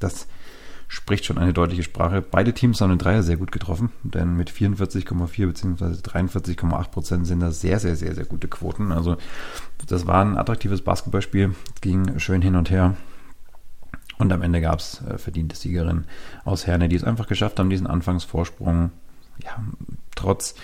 Das 0.00 0.26
spricht 0.88 1.24
schon 1.24 1.38
eine 1.38 1.52
deutliche 1.52 1.84
Sprache. 1.84 2.20
Beide 2.20 2.52
Teams 2.52 2.80
haben 2.80 2.90
den 2.90 2.98
Dreier 2.98 3.22
sehr 3.22 3.36
gut 3.36 3.52
getroffen, 3.52 3.92
denn 4.02 4.36
mit 4.36 4.50
44,4 4.50 5.46
bzw. 5.46 5.84
43,8 5.84 6.90
Prozent 6.90 7.26
sind 7.28 7.40
das 7.40 7.60
sehr, 7.60 7.78
sehr, 7.78 7.94
sehr, 7.94 8.14
sehr 8.14 8.24
gute 8.24 8.48
Quoten. 8.48 8.90
Also 8.90 9.16
das 9.86 10.08
war 10.08 10.24
ein 10.24 10.36
attraktives 10.36 10.82
Basketballspiel, 10.82 11.54
ging 11.80 12.18
schön 12.18 12.42
hin 12.42 12.56
und 12.56 12.70
her. 12.70 12.96
Und 14.18 14.32
am 14.32 14.42
Ende 14.42 14.60
gab 14.60 14.80
es 14.80 15.00
äh, 15.02 15.16
verdiente 15.16 15.54
Siegerinnen 15.56 16.06
aus 16.44 16.66
Herne, 16.66 16.88
die 16.88 16.96
es 16.96 17.04
einfach 17.04 17.28
geschafft 17.28 17.58
haben, 17.58 17.70
diesen 17.70 17.86
Anfangsvorsprung 17.86 18.90
ja, 19.44 19.62
trotz 20.14 20.54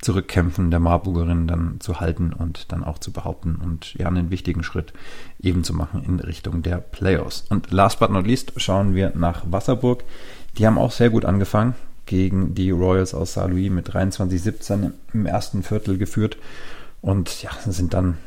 Zurückkämpfen 0.00 0.70
der 0.70 0.80
Marburgerin 0.80 1.46
dann 1.46 1.80
zu 1.80 2.00
halten 2.00 2.32
und 2.32 2.70
dann 2.70 2.84
auch 2.84 2.98
zu 2.98 3.12
behaupten 3.12 3.56
und 3.56 3.94
ja 3.94 4.06
einen 4.06 4.30
wichtigen 4.30 4.62
Schritt 4.62 4.92
eben 5.40 5.64
zu 5.64 5.72
machen 5.72 6.04
in 6.04 6.20
Richtung 6.20 6.62
der 6.62 6.76
Playoffs. 6.76 7.44
Und 7.48 7.70
last 7.72 7.98
but 7.98 8.10
not 8.10 8.26
least 8.26 8.52
schauen 8.56 8.94
wir 8.94 9.12
nach 9.14 9.44
Wasserburg. 9.50 10.04
Die 10.58 10.66
haben 10.66 10.78
auch 10.78 10.92
sehr 10.92 11.10
gut 11.10 11.24
angefangen 11.24 11.74
gegen 12.04 12.54
die 12.54 12.70
Royals 12.70 13.14
aus 13.14 13.34
Saint-Louis 13.34 13.70
mit 13.70 13.90
23-17 13.90 14.92
im 15.12 15.26
ersten 15.26 15.62
Viertel 15.62 15.98
geführt 15.98 16.36
und 17.00 17.42
ja, 17.42 17.50
sind 17.66 17.94
dann 17.94 18.18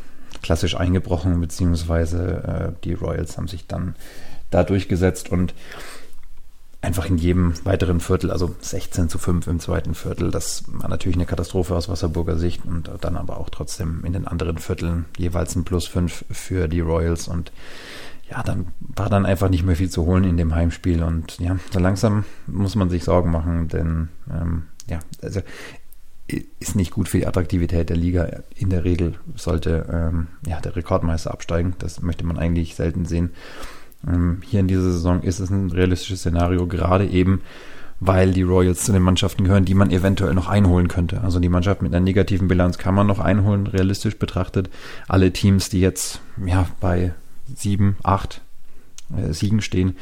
klassisch 0.41 0.75
eingebrochen, 0.75 1.39
beziehungsweise 1.39 2.73
äh, 2.77 2.83
die 2.83 2.93
Royals 2.93 3.37
haben 3.37 3.47
sich 3.47 3.67
dann 3.67 3.95
da 4.51 4.63
durchgesetzt 4.63 5.29
und 5.29 5.53
einfach 6.81 7.05
in 7.07 7.17
jedem 7.17 7.53
weiteren 7.65 7.99
Viertel, 7.99 8.31
also 8.31 8.55
16 8.61 9.09
zu 9.09 9.17
5 9.17 9.47
im 9.47 9.59
zweiten 9.59 9.95
Viertel, 9.95 10.31
das 10.31 10.63
war 10.67 10.89
natürlich 10.89 11.17
eine 11.17 11.25
Katastrophe 11.25 11.75
aus 11.75 11.89
Wasserburger 11.89 12.37
Sicht 12.37 12.65
und 12.65 12.89
dann 13.01 13.17
aber 13.17 13.37
auch 13.37 13.49
trotzdem 13.49 14.05
in 14.05 14.13
den 14.13 14.27
anderen 14.27 14.57
Vierteln 14.57 15.05
jeweils 15.17 15.55
ein 15.55 15.65
Plus 15.65 15.87
5 15.87 16.25
für 16.31 16.67
die 16.67 16.79
Royals 16.79 17.27
und 17.27 17.51
ja, 18.29 18.43
dann 18.43 18.67
war 18.79 19.09
dann 19.09 19.25
einfach 19.25 19.49
nicht 19.49 19.65
mehr 19.65 19.75
viel 19.75 19.89
zu 19.89 20.05
holen 20.05 20.23
in 20.23 20.37
dem 20.37 20.55
Heimspiel 20.55 21.03
und 21.03 21.39
ja, 21.39 21.57
so 21.71 21.79
langsam 21.79 22.23
muss 22.47 22.75
man 22.75 22.89
sich 22.89 23.03
Sorgen 23.03 23.31
machen, 23.31 23.67
denn 23.67 24.09
ähm, 24.31 24.67
ja, 24.87 24.99
also 25.21 25.41
ist 26.59 26.75
nicht 26.75 26.91
gut 26.91 27.09
für 27.09 27.17
die 27.17 27.27
Attraktivität 27.27 27.89
der 27.89 27.97
Liga. 27.97 28.41
In 28.55 28.69
der 28.69 28.83
Regel 28.83 29.15
sollte 29.35 29.87
ähm, 29.91 30.27
ja, 30.45 30.59
der 30.61 30.75
Rekordmeister 30.75 31.31
absteigen. 31.31 31.75
Das 31.79 32.01
möchte 32.01 32.25
man 32.25 32.37
eigentlich 32.37 32.75
selten 32.75 33.05
sehen. 33.05 33.31
Ähm, 34.07 34.41
hier 34.45 34.59
in 34.59 34.67
dieser 34.67 34.83
Saison 34.83 35.21
ist 35.21 35.39
es 35.39 35.49
ein 35.49 35.71
realistisches 35.71 36.19
Szenario, 36.19 36.67
gerade 36.67 37.05
eben, 37.05 37.41
weil 37.99 38.31
die 38.31 38.43
Royals 38.43 38.85
zu 38.85 38.93
den 38.93 39.01
Mannschaften 39.01 39.43
gehören, 39.43 39.65
die 39.65 39.73
man 39.73 39.91
eventuell 39.91 40.33
noch 40.33 40.47
einholen 40.47 40.87
könnte. 40.87 41.21
Also 41.21 41.39
die 41.39 41.49
Mannschaft 41.49 41.81
mit 41.81 41.93
einer 41.93 42.03
negativen 42.03 42.47
Bilanz 42.47 42.77
kann 42.77 42.95
man 42.95 43.07
noch 43.07 43.19
einholen, 43.19 43.67
realistisch 43.67 44.17
betrachtet. 44.17 44.69
Alle 45.07 45.33
Teams, 45.33 45.69
die 45.69 45.81
jetzt 45.81 46.21
ja 46.45 46.67
bei 46.79 47.13
sieben, 47.53 47.97
acht 48.03 48.41
äh, 49.15 49.33
Siegen 49.33 49.61
stehen, 49.61 49.95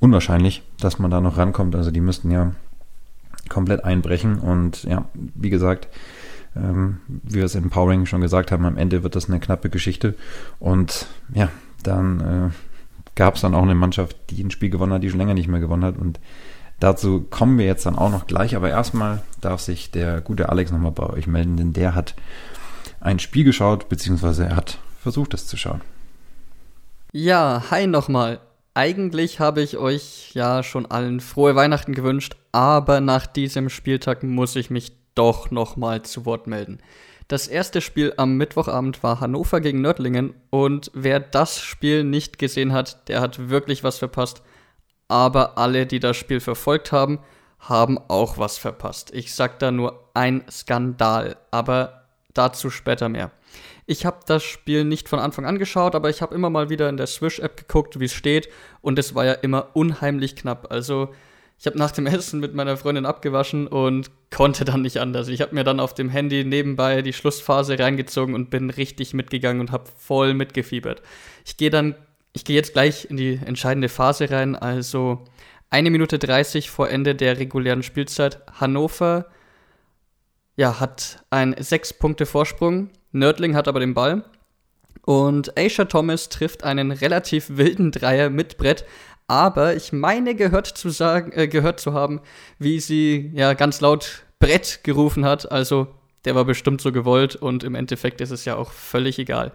unwahrscheinlich, 0.00 0.62
dass 0.80 0.98
man 0.98 1.10
da 1.10 1.20
noch 1.20 1.36
rankommt. 1.36 1.76
Also 1.76 1.90
die 1.90 2.00
müssten 2.00 2.30
ja 2.30 2.52
komplett 3.48 3.84
einbrechen. 3.84 4.38
Und 4.38 4.84
ja, 4.84 5.04
wie 5.14 5.50
gesagt, 5.50 5.88
ähm, 6.56 6.98
wie 7.06 7.36
wir 7.36 7.44
es 7.44 7.54
im 7.54 7.70
Powering 7.70 8.06
schon 8.06 8.20
gesagt 8.20 8.50
haben, 8.50 8.64
am 8.64 8.76
Ende 8.76 9.02
wird 9.02 9.16
das 9.16 9.28
eine 9.28 9.40
knappe 9.40 9.70
Geschichte. 9.70 10.14
Und 10.58 11.06
ja, 11.32 11.50
dann 11.82 12.20
äh, 12.20 12.73
gab 13.14 13.36
es 13.36 13.42
dann 13.42 13.54
auch 13.54 13.62
eine 13.62 13.74
Mannschaft, 13.74 14.16
die 14.30 14.42
ein 14.42 14.50
Spiel 14.50 14.70
gewonnen 14.70 14.92
hat, 14.92 15.02
die 15.02 15.10
schon 15.10 15.18
länger 15.18 15.34
nicht 15.34 15.48
mehr 15.48 15.60
gewonnen 15.60 15.84
hat. 15.84 15.96
Und 15.96 16.20
dazu 16.80 17.20
kommen 17.30 17.58
wir 17.58 17.66
jetzt 17.66 17.86
dann 17.86 17.96
auch 17.96 18.10
noch 18.10 18.26
gleich. 18.26 18.56
Aber 18.56 18.68
erstmal 18.68 19.22
darf 19.40 19.60
sich 19.60 19.90
der 19.90 20.20
gute 20.20 20.48
Alex 20.48 20.70
nochmal 20.70 20.92
bei 20.92 21.08
euch 21.08 21.26
melden, 21.26 21.56
denn 21.56 21.72
der 21.72 21.94
hat 21.94 22.14
ein 23.00 23.18
Spiel 23.18 23.44
geschaut, 23.44 23.88
beziehungsweise 23.88 24.46
er 24.46 24.56
hat 24.56 24.78
versucht, 25.00 25.34
es 25.34 25.46
zu 25.46 25.56
schauen. 25.56 25.82
Ja, 27.12 27.64
hi 27.70 27.86
nochmal. 27.86 28.40
Eigentlich 28.76 29.38
habe 29.38 29.62
ich 29.62 29.76
euch 29.76 30.32
ja 30.34 30.64
schon 30.64 30.86
allen 30.86 31.20
frohe 31.20 31.54
Weihnachten 31.54 31.94
gewünscht, 31.94 32.34
aber 32.50 33.00
nach 33.00 33.26
diesem 33.26 33.68
Spieltag 33.68 34.24
muss 34.24 34.56
ich 34.56 34.68
mich 34.68 34.96
doch 35.14 35.52
nochmal 35.52 36.02
zu 36.02 36.26
Wort 36.26 36.48
melden. 36.48 36.80
Das 37.28 37.48
erste 37.48 37.80
Spiel 37.80 38.12
am 38.16 38.36
Mittwochabend 38.36 39.02
war 39.02 39.20
Hannover 39.20 39.60
gegen 39.60 39.80
Nördlingen 39.80 40.34
und 40.50 40.90
wer 40.94 41.20
das 41.20 41.60
Spiel 41.60 42.04
nicht 42.04 42.38
gesehen 42.38 42.72
hat, 42.72 43.08
der 43.08 43.20
hat 43.20 43.48
wirklich 43.48 43.82
was 43.82 43.98
verpasst. 43.98 44.42
Aber 45.08 45.56
alle, 45.56 45.86
die 45.86 46.00
das 46.00 46.16
Spiel 46.16 46.40
verfolgt 46.40 46.92
haben, 46.92 47.20
haben 47.58 47.98
auch 48.08 48.36
was 48.36 48.58
verpasst. 48.58 49.10
Ich 49.14 49.34
sag 49.34 49.58
da 49.58 49.70
nur 49.70 50.10
ein 50.12 50.44
Skandal, 50.50 51.36
aber 51.50 52.04
dazu 52.34 52.68
später 52.68 53.08
mehr. 53.08 53.30
Ich 53.86 54.04
habe 54.06 54.20
das 54.26 54.42
Spiel 54.42 54.84
nicht 54.84 55.08
von 55.08 55.18
Anfang 55.18 55.44
an 55.46 55.58
geschaut, 55.58 55.94
aber 55.94 56.10
ich 56.10 56.22
habe 56.22 56.34
immer 56.34 56.50
mal 56.50 56.70
wieder 56.70 56.88
in 56.88 56.96
der 56.96 57.06
Swish-App 57.06 57.56
geguckt, 57.56 58.00
wie 58.00 58.06
es 58.06 58.12
steht. 58.12 58.48
Und 58.80 58.98
es 58.98 59.14
war 59.14 59.24
ja 59.24 59.32
immer 59.32 59.68
unheimlich 59.74 60.36
knapp. 60.36 60.70
Also 60.70 61.10
ich 61.58 61.66
habe 61.66 61.78
nach 61.78 61.92
dem 61.92 62.06
Essen 62.06 62.40
mit 62.40 62.54
meiner 62.54 62.76
Freundin 62.76 63.06
abgewaschen 63.06 63.66
und 63.66 64.10
konnte 64.30 64.64
dann 64.64 64.82
nicht 64.82 64.98
anders. 64.98 65.28
Ich 65.28 65.40
habe 65.40 65.54
mir 65.54 65.64
dann 65.64 65.80
auf 65.80 65.94
dem 65.94 66.08
Handy 66.08 66.44
nebenbei 66.44 67.02
die 67.02 67.12
Schlussphase 67.12 67.78
reingezogen 67.78 68.34
und 68.34 68.50
bin 68.50 68.70
richtig 68.70 69.14
mitgegangen 69.14 69.60
und 69.60 69.70
habe 69.70 69.84
voll 69.96 70.34
mitgefiebert. 70.34 71.02
Ich 71.44 71.56
gehe 71.56 71.70
dann, 71.70 71.94
ich 72.32 72.44
gehe 72.44 72.56
jetzt 72.56 72.72
gleich 72.72 73.08
in 73.08 73.16
die 73.16 73.40
entscheidende 73.44 73.88
Phase 73.88 74.30
rein. 74.30 74.56
Also 74.56 75.24
eine 75.70 75.90
Minute 75.90 76.18
30 76.18 76.70
vor 76.70 76.90
Ende 76.90 77.14
der 77.14 77.38
regulären 77.38 77.82
Spielzeit. 77.82 78.40
Hannover 78.60 79.26
ja, 80.56 80.80
hat 80.80 81.24
einen 81.30 81.60
sechs 81.62 81.92
Punkte 81.92 82.26
Vorsprung. 82.26 82.90
Nördling 83.12 83.56
hat 83.56 83.68
aber 83.68 83.80
den 83.80 83.94
Ball. 83.94 84.24
Und 85.02 85.58
Aisha 85.58 85.84
Thomas 85.84 86.28
trifft 86.28 86.64
einen 86.64 86.90
relativ 86.90 87.56
wilden 87.56 87.90
Dreier 87.90 88.30
mit 88.30 88.56
Brett, 88.56 88.84
aber 89.26 89.74
ich 89.74 89.92
meine 89.92 90.34
gehört 90.34 90.66
zu 90.66 90.90
sagen, 90.90 91.32
äh, 91.32 91.48
gehört 91.48 91.80
zu 91.80 91.92
haben, 91.92 92.20
wie 92.58 92.80
sie 92.80 93.30
ja 93.34 93.54
ganz 93.54 93.80
laut 93.80 94.24
Brett 94.38 94.80
gerufen 94.82 95.24
hat. 95.24 95.50
Also 95.50 95.88
der 96.24 96.34
war 96.34 96.44
bestimmt 96.44 96.80
so 96.80 96.92
gewollt 96.92 97.36
und 97.36 97.64
im 97.64 97.74
Endeffekt 97.74 98.20
ist 98.20 98.30
es 98.30 98.44
ja 98.44 98.56
auch 98.56 98.70
völlig 98.70 99.18
egal. 99.18 99.52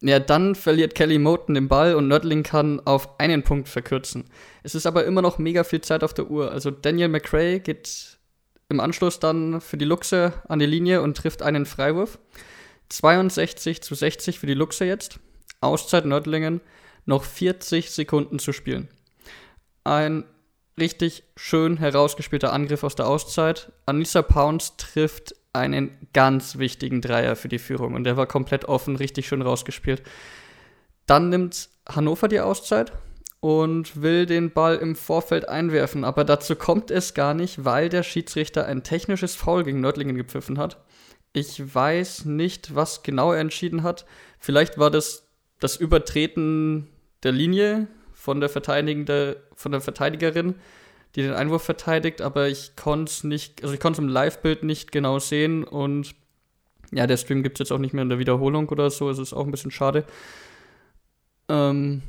Ja, 0.00 0.20
dann 0.20 0.54
verliert 0.54 0.94
Kelly 0.94 1.18
Moten 1.18 1.54
den 1.54 1.66
Ball 1.66 1.96
und 1.96 2.06
Nördling 2.06 2.44
kann 2.44 2.80
auf 2.84 3.18
einen 3.18 3.42
Punkt 3.42 3.68
verkürzen. 3.68 4.24
Es 4.62 4.76
ist 4.76 4.86
aber 4.86 5.04
immer 5.04 5.22
noch 5.22 5.38
mega 5.38 5.64
viel 5.64 5.80
Zeit 5.80 6.04
auf 6.04 6.14
der 6.14 6.30
Uhr. 6.30 6.52
Also 6.52 6.70
Daniel 6.70 7.08
McRae 7.08 7.58
geht 7.58 8.18
im 8.68 8.78
Anschluss 8.78 9.18
dann 9.18 9.60
für 9.60 9.76
die 9.76 9.84
Luchse 9.84 10.34
an 10.46 10.60
die 10.60 10.66
Linie 10.66 11.02
und 11.02 11.16
trifft 11.16 11.42
einen 11.42 11.66
Freiwurf. 11.66 12.18
62 12.90 13.82
zu 13.82 13.94
60 13.94 14.38
für 14.38 14.46
die 14.46 14.54
Luchse 14.54 14.84
jetzt. 14.84 15.18
Auszeit 15.60 16.04
Nördlingen 16.04 16.60
noch 17.08 17.24
40 17.24 17.90
Sekunden 17.90 18.38
zu 18.38 18.52
spielen. 18.52 18.88
Ein 19.82 20.24
richtig 20.78 21.24
schön 21.36 21.78
herausgespielter 21.78 22.52
Angriff 22.52 22.84
aus 22.84 22.94
der 22.94 23.08
Auszeit. 23.08 23.72
Anissa 23.86 24.22
Pounds 24.22 24.76
trifft 24.76 25.34
einen 25.52 25.90
ganz 26.12 26.58
wichtigen 26.58 27.00
Dreier 27.00 27.34
für 27.34 27.48
die 27.48 27.58
Führung 27.58 27.94
und 27.94 28.04
der 28.04 28.16
war 28.16 28.26
komplett 28.26 28.66
offen, 28.66 28.94
richtig 28.94 29.26
schön 29.26 29.42
rausgespielt. 29.42 30.02
Dann 31.06 31.30
nimmt 31.30 31.70
Hannover 31.88 32.28
die 32.28 32.40
Auszeit 32.40 32.92
und 33.40 34.02
will 34.02 34.26
den 34.26 34.50
Ball 34.50 34.76
im 34.76 34.94
Vorfeld 34.94 35.48
einwerfen, 35.48 36.04
aber 36.04 36.24
dazu 36.24 36.54
kommt 36.54 36.90
es 36.90 37.14
gar 37.14 37.32
nicht, 37.32 37.64
weil 37.64 37.88
der 37.88 38.02
Schiedsrichter 38.02 38.66
ein 38.66 38.82
technisches 38.82 39.34
Foul 39.34 39.64
gegen 39.64 39.80
Nördlingen 39.80 40.16
gepfiffen 40.16 40.58
hat. 40.58 40.76
Ich 41.32 41.74
weiß 41.74 42.26
nicht, 42.26 42.74
was 42.74 43.02
genau 43.02 43.32
er 43.32 43.40
entschieden 43.40 43.82
hat. 43.82 44.04
Vielleicht 44.38 44.78
war 44.78 44.90
das 44.90 45.28
das 45.60 45.76
Übertreten 45.76 46.88
der 47.22 47.32
Linie 47.32 47.88
von 48.12 48.40
der, 48.40 48.48
von 48.48 49.72
der 49.72 49.80
Verteidigerin, 49.80 50.54
die 51.14 51.22
den 51.22 51.32
Einwurf 51.32 51.62
verteidigt, 51.62 52.20
aber 52.20 52.48
ich 52.48 52.76
konnte 52.76 53.10
es 53.10 53.24
nicht, 53.24 53.62
also 53.62 53.74
ich 53.74 53.80
konnte 53.80 54.00
es 54.00 54.04
im 54.04 54.12
Live-Bild 54.12 54.62
nicht 54.62 54.92
genau 54.92 55.18
sehen 55.18 55.64
und 55.64 56.14
ja, 56.90 57.06
der 57.06 57.16
Stream 57.16 57.42
gibt 57.42 57.58
es 57.58 57.66
jetzt 57.66 57.72
auch 57.72 57.78
nicht 57.78 57.94
mehr 57.94 58.02
in 58.02 58.08
der 58.08 58.18
Wiederholung 58.18 58.68
oder 58.68 58.90
so, 58.90 59.10
es 59.10 59.18
ist 59.18 59.32
auch 59.32 59.44
ein 59.44 59.50
bisschen 59.50 59.70
schade. 59.70 60.04
Ähm, 61.48 62.02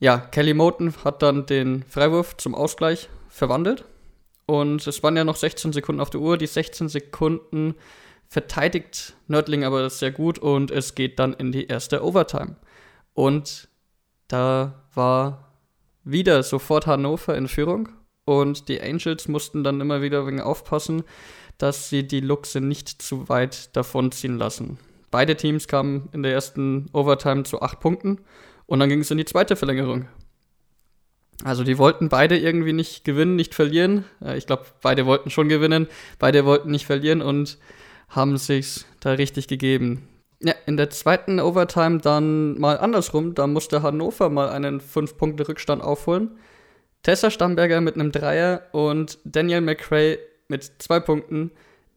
ja, 0.00 0.18
Kelly 0.18 0.54
Moten 0.54 0.94
hat 1.04 1.22
dann 1.22 1.46
den 1.46 1.82
Freiwurf 1.84 2.36
zum 2.36 2.54
Ausgleich 2.54 3.08
verwandelt 3.28 3.84
und 4.46 4.86
es 4.86 5.02
waren 5.02 5.16
ja 5.16 5.24
noch 5.24 5.36
16 5.36 5.72
Sekunden 5.72 6.00
auf 6.00 6.10
der 6.10 6.20
Uhr. 6.20 6.36
Die 6.36 6.46
16 6.46 6.88
Sekunden 6.88 7.74
verteidigt 8.28 9.14
Nördling 9.28 9.64
aber 9.64 9.88
sehr 9.90 10.10
gut 10.10 10.38
und 10.38 10.70
es 10.70 10.94
geht 10.94 11.18
dann 11.18 11.32
in 11.32 11.52
die 11.52 11.66
erste 11.66 12.04
Overtime. 12.04 12.56
Und 13.14 13.68
da 14.28 14.82
war 14.94 15.52
wieder 16.04 16.42
sofort 16.42 16.86
Hannover 16.86 17.36
in 17.36 17.48
Führung 17.48 17.88
und 18.24 18.68
die 18.68 18.80
Angels 18.80 19.28
mussten 19.28 19.64
dann 19.64 19.80
immer 19.80 20.02
wieder 20.02 20.26
wegen 20.26 20.40
aufpassen, 20.40 21.02
dass 21.58 21.88
sie 21.88 22.06
die 22.06 22.20
Luchse 22.20 22.60
nicht 22.60 23.02
zu 23.02 23.28
weit 23.28 23.74
davonziehen 23.76 24.38
lassen. 24.38 24.78
Beide 25.10 25.36
Teams 25.36 25.68
kamen 25.68 26.08
in 26.12 26.22
der 26.22 26.32
ersten 26.32 26.86
Overtime 26.92 27.44
zu 27.44 27.62
acht 27.62 27.80
Punkten 27.80 28.20
und 28.66 28.80
dann 28.80 28.88
ging 28.88 29.00
es 29.00 29.10
in 29.10 29.18
die 29.18 29.24
zweite 29.24 29.56
Verlängerung. 29.56 30.08
Also 31.42 31.64
die 31.64 31.78
wollten 31.78 32.08
beide 32.08 32.38
irgendwie 32.38 32.72
nicht 32.72 33.04
gewinnen, 33.04 33.36
nicht 33.36 33.54
verlieren. 33.54 34.04
Ich 34.36 34.46
glaube, 34.46 34.64
beide 34.82 35.04
wollten 35.04 35.30
schon 35.30 35.48
gewinnen, 35.48 35.88
beide 36.18 36.44
wollten 36.44 36.70
nicht 36.70 36.86
verlieren 36.86 37.22
und 37.22 37.58
haben 38.08 38.36
sich's 38.36 38.86
da 39.00 39.12
richtig 39.12 39.48
gegeben. 39.48 40.08
Ja, 40.40 40.54
in 40.66 40.76
der 40.76 40.90
zweiten 40.90 41.40
Overtime 41.40 41.98
dann 41.98 42.58
mal 42.58 42.78
andersrum. 42.78 43.34
Da 43.34 43.46
musste 43.46 43.82
Hannover 43.82 44.28
mal 44.28 44.48
einen 44.48 44.80
5-Punkte-Rückstand 44.80 45.82
aufholen. 45.82 46.38
Tessa 47.02 47.30
Stamberger 47.30 47.80
mit 47.80 47.94
einem 47.94 48.12
Dreier 48.12 48.62
und 48.72 49.18
Daniel 49.24 49.60
McRae 49.60 50.18
mit 50.48 50.72
zwei 50.78 51.00
Punkten. 51.00 51.50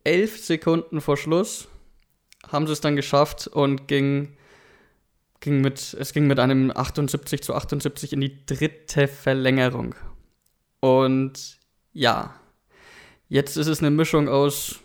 Elf 0.04 0.44
Sekunden 0.44 1.02
vor 1.02 1.18
Schluss 1.18 1.68
haben 2.48 2.68
sie 2.68 2.74
es 2.74 2.82
dann 2.82 2.96
geschafft 2.96 3.48
und 3.48 3.88
ging, 3.88 4.38
ging 5.40 5.62
mit, 5.62 5.96
es 6.00 6.14
ging 6.14 6.28
mit 6.28 6.40
einem 6.40 6.72
78 6.74 7.42
zu 7.42 7.54
78 7.54 8.14
in 8.14 8.22
die 8.22 8.46
dritte 8.46 9.08
Verlängerung. 9.08 9.96
Und 10.80 11.58
ja, 11.94 12.36
jetzt 13.28 13.58
ist 13.58 13.68
es 13.68 13.80
eine 13.80 13.92
Mischung 13.92 14.30
aus 14.30 14.80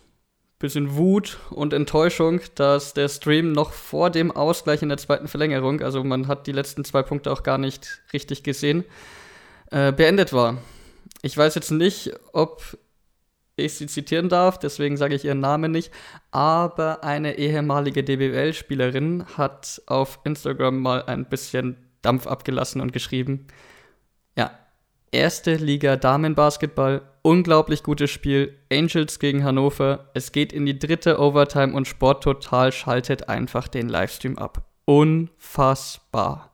bisschen 0.63 0.95
Wut 0.95 1.39
und 1.49 1.73
Enttäuschung, 1.73 2.39
dass 2.55 2.93
der 2.93 3.09
Stream 3.09 3.51
noch 3.51 3.73
vor 3.73 4.09
dem 4.09 4.31
Ausgleich 4.31 4.81
in 4.81 4.87
der 4.87 4.97
zweiten 4.97 5.27
Verlängerung, 5.27 5.81
also 5.81 6.01
man 6.05 6.29
hat 6.29 6.47
die 6.47 6.53
letzten 6.53 6.85
zwei 6.85 7.03
Punkte 7.03 7.33
auch 7.33 7.43
gar 7.43 7.57
nicht 7.57 8.01
richtig 8.13 8.43
gesehen, 8.43 8.85
äh, 9.71 9.91
beendet 9.91 10.31
war. 10.31 10.59
Ich 11.21 11.37
weiß 11.37 11.55
jetzt 11.55 11.71
nicht, 11.71 12.13
ob 12.31 12.77
ich 13.57 13.73
sie 13.73 13.87
zitieren 13.87 14.29
darf, 14.29 14.57
deswegen 14.57 14.95
sage 14.95 15.15
ich 15.15 15.25
ihren 15.25 15.41
Namen 15.41 15.73
nicht, 15.73 15.91
aber 16.31 17.03
eine 17.03 17.37
ehemalige 17.37 18.01
DBL-Spielerin 18.01 19.25
hat 19.35 19.81
auf 19.85 20.19
Instagram 20.23 20.79
mal 20.79 21.03
ein 21.03 21.25
bisschen 21.25 21.75
Dampf 22.01 22.25
abgelassen 22.25 22.79
und 22.79 22.93
geschrieben, 22.93 23.47
ja, 24.37 24.57
erste 25.11 25.55
Liga 25.55 25.97
Damenbasketball 25.97 27.01
unglaublich 27.23 27.81
gutes 27.81 28.11
Spiel. 28.11 28.59
Angels 28.71 29.17
gegen 29.17 29.43
Hannover. 29.43 30.11
Es 30.13 30.31
geht 30.31 30.53
in 30.53 30.67
die 30.67 30.77
dritte 30.77 31.19
Overtime 31.19 31.73
und 31.73 31.87
Sport 31.87 32.23
Total 32.23 32.71
schaltet 32.71 33.29
einfach 33.29 33.67
den 33.67 33.89
Livestream 33.89 34.37
ab. 34.37 34.69
Unfassbar. 34.85 36.51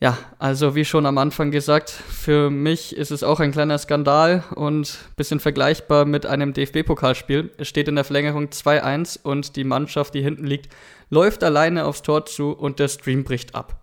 Ja, 0.00 0.18
also 0.38 0.74
wie 0.74 0.84
schon 0.84 1.06
am 1.06 1.18
Anfang 1.18 1.50
gesagt, 1.50 1.88
für 1.88 2.50
mich 2.50 2.94
ist 2.94 3.10
es 3.10 3.22
auch 3.22 3.40
ein 3.40 3.52
kleiner 3.52 3.78
Skandal 3.78 4.44
und 4.54 4.98
ein 5.08 5.14
bisschen 5.16 5.40
vergleichbar 5.40 6.04
mit 6.04 6.26
einem 6.26 6.52
DFB-Pokalspiel. 6.52 7.52
Es 7.56 7.68
steht 7.68 7.88
in 7.88 7.94
der 7.94 8.04
Verlängerung 8.04 8.48
2-1 8.48 9.22
und 9.22 9.56
die 9.56 9.64
Mannschaft, 9.64 10.14
die 10.14 10.22
hinten 10.22 10.46
liegt, 10.46 10.68
läuft 11.10 11.42
alleine 11.42 11.86
aufs 11.86 12.02
Tor 12.02 12.26
zu 12.26 12.52
und 12.52 12.80
der 12.80 12.88
Stream 12.88 13.24
bricht 13.24 13.54
ab. 13.54 13.82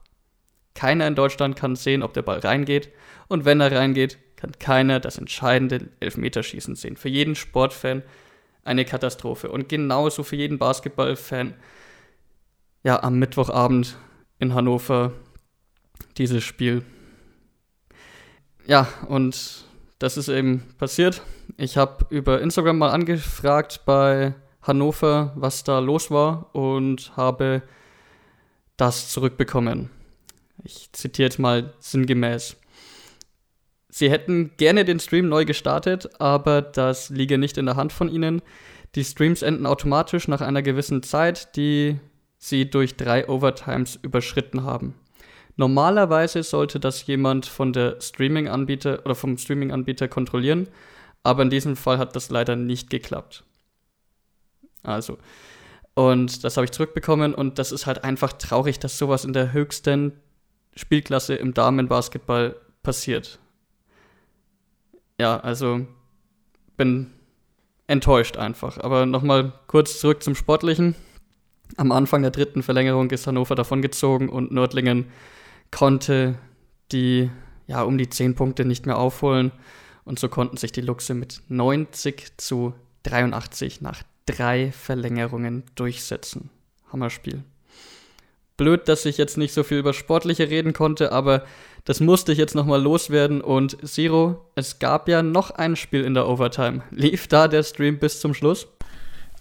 Keiner 0.76 1.08
in 1.08 1.16
Deutschland 1.16 1.56
kann 1.56 1.76
sehen, 1.76 2.04
ob 2.04 2.14
der 2.14 2.22
Ball 2.22 2.40
reingeht 2.40 2.90
und 3.28 3.46
wenn 3.46 3.60
er 3.60 3.72
reingeht, 3.72 4.18
kann 4.42 4.54
keiner 4.58 5.00
das 5.00 5.18
entscheidende 5.20 5.90
Elfmeterschießen 6.00 6.76
sehen. 6.76 6.98
Für 6.98 7.10
jeden 7.10 7.36
Sportfan 7.36 8.02
eine 8.64 8.86
Katastrophe. 8.86 9.50
Und 9.52 9.70
genauso 9.70 10.24
für 10.24 10.36
jeden 10.36 10.58
Basketballfan. 10.58 11.54
Ja, 12.84 13.04
am 13.04 13.20
Mittwochabend 13.20 13.98
in 14.40 14.56
Hannover 14.56 15.14
dieses 16.18 16.44
Spiel. 16.44 16.84
Ja, 18.66 18.88
und 19.08 19.66
das 20.00 20.18
ist 20.18 20.30
eben 20.30 20.64
passiert. 20.80 21.22
Ich 21.58 21.78
habe 21.78 22.06
über 22.10 22.42
Instagram 22.42 22.80
mal 22.80 22.90
angefragt 22.90 23.82
bei 23.86 24.34
Hannover, 24.64 25.34
was 25.36 25.64
da 25.64 25.78
los 25.78 26.10
war 26.10 26.56
und 26.56 27.16
habe 27.16 27.62
das 28.78 29.10
zurückbekommen. 29.10 29.92
Ich 30.64 30.92
zitiere 30.94 31.28
jetzt 31.28 31.38
mal 31.38 31.74
sinngemäß. 31.80 32.56
Sie 33.94 34.10
hätten 34.10 34.52
gerne 34.56 34.86
den 34.86 35.02
Stream 35.02 35.28
neu 35.28 35.44
gestartet, 35.44 36.10
aber 36.20 36.62
das 36.62 37.10
liege 37.10 37.38
nicht 37.38 37.58
in 37.58 37.66
der 37.66 37.76
Hand 37.76 37.92
von 37.92 38.08
ihnen. 38.08 38.42
Die 38.96 39.04
Streams 39.04 39.42
enden 39.42 39.66
automatisch 39.66 40.30
nach 40.30 40.40
einer 40.40 40.62
gewissen 40.62 41.04
Zeit, 41.04 41.58
die 41.58 42.00
sie 42.38 42.70
durch 42.70 42.96
drei 42.96 43.28
Overtimes 43.28 44.00
überschritten 44.02 44.64
haben. 44.64 44.96
Normalerweise 45.58 46.42
sollte 46.42 46.80
das 46.80 47.06
jemand 47.06 47.46
von 47.46 47.74
der 47.74 48.00
Streaming-Anbieter 48.00 49.02
oder 49.04 49.14
vom 49.14 49.38
Streaming-Anbieter 49.38 50.08
kontrollieren, 50.08 50.70
aber 51.22 51.44
in 51.44 51.50
diesem 51.50 51.76
Fall 51.76 51.98
hat 51.98 52.16
das 52.16 52.30
leider 52.30 52.56
nicht 52.56 52.90
geklappt. 52.90 53.44
Also, 54.84 55.18
und 55.96 56.46
das 56.46 56.56
habe 56.56 56.64
ich 56.64 56.72
zurückbekommen 56.72 57.36
und 57.36 57.60
das 57.60 57.74
ist 57.74 57.86
halt 57.86 58.06
einfach 58.06 58.32
traurig, 58.34 58.80
dass 58.80 58.98
sowas 58.98 59.26
in 59.26 59.34
der 59.34 59.52
höchsten 59.52 60.14
Spielklasse 60.78 61.36
im 61.36 61.54
Damenbasketball 61.54 62.56
passiert 62.84 63.41
ja, 65.22 65.40
also 65.40 65.86
bin 66.78 67.12
enttäuscht 67.86 68.38
einfach. 68.38 68.80
Aber 68.80 69.06
nochmal 69.06 69.54
kurz 69.68 70.00
zurück 70.00 70.24
zum 70.24 70.34
Sportlichen. 70.34 70.96
Am 71.78 71.92
Anfang 71.92 72.24
der 72.24 72.32
dritten 72.32 72.64
Verlängerung 72.64 73.12
ist 73.12 73.28
Hannover 73.28 73.54
davongezogen 73.54 74.30
und 74.30 74.52
Nördlingen 74.52 75.06
konnte 75.70 76.40
die 76.92 77.30
ja 77.68 77.84
um 77.84 77.98
die 78.00 78.10
zehn 78.10 78.34
Punkte 78.34 78.66
nicht 78.66 78.88
mehr 78.88 78.98
aufholen. 78.98 79.52
Und 80.06 80.18
so 80.18 80.28
konnten 80.28 80.58
sich 80.58 80.72
die 80.72 80.82
Luchse 80.82 81.14
mit 81.14 81.42
90 81.50 82.38
zu 82.38 82.74
83 83.04 83.82
nach 83.82 84.02
drei 84.26 84.72
Verlängerungen 84.72 85.64
durchsetzen. 85.76 86.50
Hammerspiel. 86.92 87.44
Blöd, 88.58 88.88
dass 88.88 89.06
ich 89.06 89.18
jetzt 89.18 89.38
nicht 89.38 89.54
so 89.54 89.62
viel 89.64 89.78
über 89.78 89.94
Sportliche 89.94 90.50
reden 90.50 90.74
konnte, 90.74 91.12
aber 91.12 91.46
das 91.86 92.00
musste 92.00 92.32
ich 92.32 92.38
jetzt 92.38 92.56
nochmal 92.56 92.82
loswerden. 92.82 93.42
Und 93.42 93.78
Zero, 93.88 94.42
es 94.56 94.80
gab 94.80 95.08
ja 95.08 95.24
noch 95.24 95.52
ein 95.52 95.76
Spiel 95.76 96.04
in 96.04 96.14
der 96.14 96.28
Overtime. 96.28 96.84
Lief 96.92 97.28
da 97.28 97.48
der 97.48 97.64
Stream 97.64 97.98
bis 97.98 98.20
zum 98.20 98.34
Schluss? 98.34 98.68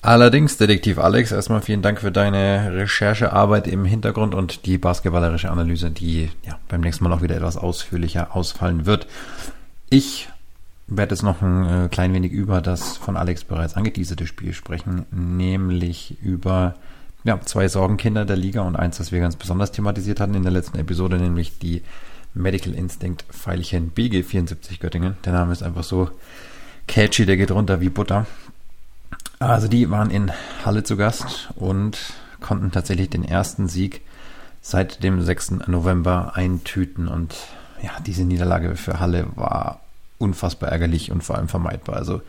Allerdings, 0.02 0.56
Detektiv 0.56 0.98
Alex, 0.98 1.30
erstmal 1.30 1.60
vielen 1.60 1.82
Dank 1.82 2.00
für 2.00 2.10
deine 2.10 2.72
Recherchearbeit 2.72 3.66
im 3.66 3.84
Hintergrund 3.84 4.34
und 4.34 4.64
die 4.64 4.78
basketballerische 4.78 5.50
Analyse, 5.50 5.90
die 5.90 6.30
ja 6.46 6.58
beim 6.68 6.80
nächsten 6.80 7.04
Mal 7.04 7.12
auch 7.12 7.20
wieder 7.20 7.36
etwas 7.36 7.58
ausführlicher 7.58 8.34
ausfallen 8.34 8.86
wird. 8.86 9.06
Ich 9.90 10.30
werde 10.86 11.14
jetzt 11.14 11.22
noch 11.22 11.42
ein 11.42 11.84
äh, 11.84 11.88
klein 11.88 12.14
wenig 12.14 12.32
über 12.32 12.62
das 12.62 12.96
von 12.96 13.18
Alex 13.18 13.44
bereits 13.44 13.74
angeteaserte 13.74 14.26
Spiel 14.26 14.54
sprechen, 14.54 15.04
nämlich 15.10 16.16
über 16.22 16.76
ja, 17.24 17.38
zwei 17.42 17.68
Sorgenkinder 17.68 18.24
der 18.24 18.36
Liga 18.36 18.62
und 18.62 18.76
eins, 18.76 18.96
das 18.96 19.12
wir 19.12 19.20
ganz 19.20 19.36
besonders 19.36 19.70
thematisiert 19.70 20.18
hatten 20.18 20.34
in 20.34 20.42
der 20.42 20.52
letzten 20.52 20.78
Episode, 20.78 21.18
nämlich 21.18 21.58
die 21.58 21.82
Medical 22.34 22.74
Instinct 22.74 23.24
Pfeilchen 23.30 23.92
BG74 23.92 24.80
Göttingen. 24.80 25.16
Der 25.24 25.32
Name 25.32 25.52
ist 25.52 25.62
einfach 25.62 25.84
so 25.84 26.10
catchy, 26.86 27.26
der 27.26 27.36
geht 27.36 27.50
runter 27.50 27.80
wie 27.80 27.88
Butter. 27.88 28.26
Also 29.38 29.68
die 29.68 29.90
waren 29.90 30.10
in 30.10 30.32
Halle 30.64 30.82
zu 30.82 30.96
Gast 30.96 31.50
und 31.56 31.98
konnten 32.40 32.72
tatsächlich 32.72 33.10
den 33.10 33.24
ersten 33.24 33.68
Sieg 33.68 34.02
seit 34.60 35.02
dem 35.02 35.22
6. 35.22 35.66
November 35.66 36.32
eintüten. 36.34 37.08
Und 37.08 37.34
ja, 37.82 37.92
diese 38.04 38.24
Niederlage 38.24 38.76
für 38.76 39.00
Halle 39.00 39.26
war 39.34 39.80
unfassbar 40.18 40.70
ärgerlich 40.70 41.10
und 41.10 41.24
vor 41.24 41.36
allem 41.36 41.48
vermeidbar. 41.48 41.96
Also 41.96 42.20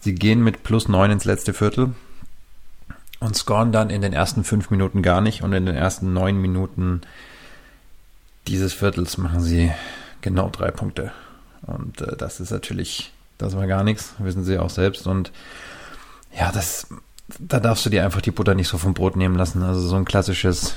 sie 0.00 0.14
gehen 0.14 0.42
mit 0.42 0.62
plus 0.62 0.88
9 0.88 1.10
ins 1.10 1.24
letzte 1.24 1.52
Viertel 1.52 1.94
und 3.18 3.36
scoren 3.36 3.72
dann 3.72 3.90
in 3.90 4.00
den 4.00 4.12
ersten 4.12 4.44
5 4.44 4.70
Minuten 4.70 5.02
gar 5.02 5.20
nicht 5.20 5.42
und 5.42 5.52
in 5.52 5.66
den 5.66 5.76
ersten 5.76 6.12
9 6.12 6.40
Minuten 6.40 7.02
dieses 8.50 8.74
Viertels 8.74 9.16
machen 9.16 9.40
sie 9.40 9.72
genau 10.20 10.50
drei 10.50 10.70
Punkte. 10.70 11.12
Und 11.62 12.00
äh, 12.00 12.16
das 12.16 12.40
ist 12.40 12.50
natürlich, 12.50 13.12
das 13.38 13.56
war 13.56 13.66
gar 13.66 13.84
nichts, 13.84 14.14
wissen 14.18 14.44
sie 14.44 14.58
auch 14.58 14.70
selbst. 14.70 15.06
Und 15.06 15.32
ja, 16.36 16.52
das, 16.52 16.88
da 17.38 17.60
darfst 17.60 17.86
du 17.86 17.90
dir 17.90 18.04
einfach 18.04 18.20
die 18.20 18.32
Butter 18.32 18.54
nicht 18.54 18.68
so 18.68 18.76
vom 18.76 18.94
Brot 18.94 19.16
nehmen 19.16 19.36
lassen. 19.36 19.62
Also 19.62 19.80
so 19.80 19.96
ein 19.96 20.04
klassisches, 20.04 20.74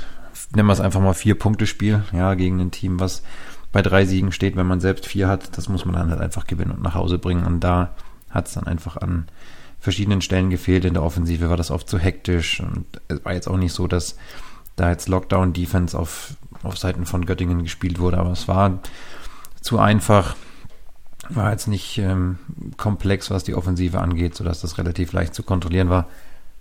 nennen 0.55 0.67
wir 0.67 0.73
es 0.73 0.79
einfach 0.79 1.01
mal 1.01 1.13
Vier-Punkte-Spiel, 1.13 2.03
ja, 2.13 2.35
gegen 2.35 2.59
ein 2.59 2.71
Team, 2.71 2.99
was 2.99 3.23
bei 3.71 3.81
drei 3.81 4.05
Siegen 4.05 4.31
steht, 4.31 4.55
wenn 4.55 4.67
man 4.67 4.79
selbst 4.79 5.07
vier 5.07 5.27
hat, 5.27 5.57
das 5.57 5.67
muss 5.67 5.83
man 5.83 5.95
dann 5.95 6.11
halt 6.11 6.21
einfach 6.21 6.45
gewinnen 6.45 6.71
und 6.71 6.83
nach 6.83 6.93
Hause 6.93 7.17
bringen. 7.17 7.43
Und 7.43 7.61
da 7.61 7.95
hat 8.29 8.47
es 8.47 8.53
dann 8.53 8.67
einfach 8.67 8.97
an 8.97 9.27
verschiedenen 9.79 10.21
Stellen 10.21 10.51
gefehlt. 10.51 10.85
In 10.85 10.93
der 10.93 11.03
Offensive 11.03 11.49
war 11.49 11.57
das 11.57 11.71
oft 11.71 11.89
zu 11.89 11.97
hektisch 11.97 12.61
und 12.61 12.85
es 13.07 13.25
war 13.25 13.33
jetzt 13.33 13.47
auch 13.47 13.57
nicht 13.57 13.73
so, 13.73 13.87
dass 13.87 14.15
da 14.75 14.89
jetzt 14.91 15.09
Lockdown-Defense 15.09 15.97
auf, 15.97 16.35
auf 16.63 16.77
Seiten 16.77 17.05
von 17.05 17.25
Göttingen 17.25 17.63
gespielt 17.63 17.99
wurde, 17.99 18.17
aber 18.17 18.31
es 18.31 18.47
war 18.47 18.79
zu 19.61 19.79
einfach 19.79 20.35
war 21.29 21.51
jetzt 21.51 21.67
nicht 21.67 21.97
ähm, 21.99 22.37
komplex, 22.77 23.31
was 23.31 23.43
die 23.43 23.55
Offensive 23.55 23.99
angeht, 23.99 24.35
sodass 24.35 24.61
das 24.61 24.77
relativ 24.77 25.13
leicht 25.13 25.33
zu 25.33 25.43
kontrollieren 25.43 25.89
war. 25.89 26.07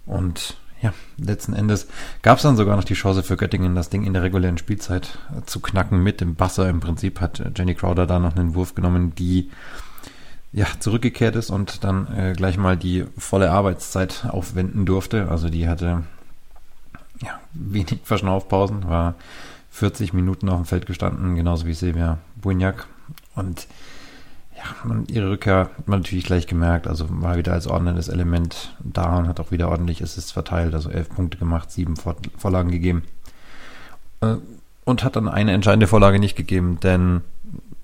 Und 0.07 0.57
ja, 0.81 0.93
letzten 1.17 1.55
Endes 1.55 1.89
gab 2.23 2.39
es 2.39 2.43
dann 2.43 2.57
sogar 2.57 2.77
noch 2.77 2.85
die 2.85 2.95
Chance 2.95 3.23
für 3.23 3.37
Göttingen, 3.37 3.75
das 3.75 3.89
Ding 3.89 4.05
in 4.05 4.13
der 4.13 4.23
regulären 4.23 4.59
Spielzeit 4.59 5.19
äh, 5.37 5.43
zu 5.47 5.61
knacken 5.61 6.03
mit 6.03 6.21
dem 6.21 6.35
Basser. 6.35 6.69
Im 6.69 6.81
Prinzip 6.81 7.21
hat 7.21 7.41
äh, 7.41 7.51
Jenny 7.57 7.75
Crowder 7.75 8.07
da 8.07 8.19
noch 8.19 8.37
einen 8.37 8.55
Wurf 8.55 8.75
genommen, 8.75 9.15
die 9.15 9.51
ja 10.53 10.67
zurückgekehrt 10.79 11.37
ist 11.37 11.51
und 11.51 11.83
dann 11.85 12.07
äh, 12.15 12.33
gleich 12.37 12.59
mal 12.59 12.77
die 12.77 13.07
volle 13.17 13.51
Arbeitszeit 13.51 14.27
aufwenden 14.29 14.85
durfte. 14.85 15.29
Also 15.29 15.49
die 15.49 15.69
hatte 15.69 16.03
ja 17.23 17.41
wenig 17.53 18.01
Verschnaufpausen, 18.05 18.89
war 18.89 19.15
40 19.73 20.13
Minuten 20.13 20.49
auf 20.51 20.61
dem 20.61 20.67
Feld 20.67 20.87
gestanden, 20.87 21.35
genauso 21.35 21.67
wie 21.67 21.73
Silvia 21.73 22.19
Bujniak. 22.37 22.87
Und 23.35 23.67
ja, 24.55 24.65
man, 24.85 25.07
ihre 25.07 25.31
Rückkehr 25.31 25.71
hat 25.77 25.89
man 25.89 26.01
natürlich 26.01 26.25
gleich 26.25 26.47
gemerkt, 26.47 26.87
also 26.87 27.07
war 27.09 27.37
wieder 27.39 27.55
als 27.55 27.67
ordnendes 27.67 28.09
Element 28.09 28.77
da 28.81 29.17
und 29.17 29.29
hat 29.29 29.41
auch 29.41 29.51
wieder 29.51 29.71
ordentlich 29.71 30.03
Assists 30.03 30.31
verteilt, 30.31 30.75
also 30.75 30.91
elf 30.91 31.09
Punkte 31.09 31.39
gemacht, 31.39 31.71
sieben 31.71 31.97
Vor 31.97 32.17
Vorlagen 32.37 32.71
gegeben. 32.71 33.03
Äh, 34.21 34.37
und 34.85 35.05
hat 35.05 35.17
dann 35.17 35.29
eine 35.29 35.53
entscheidende 35.53 35.87
Vorlage 35.87 36.19
nicht 36.19 36.37
gegeben, 36.37 36.79
denn 36.83 37.23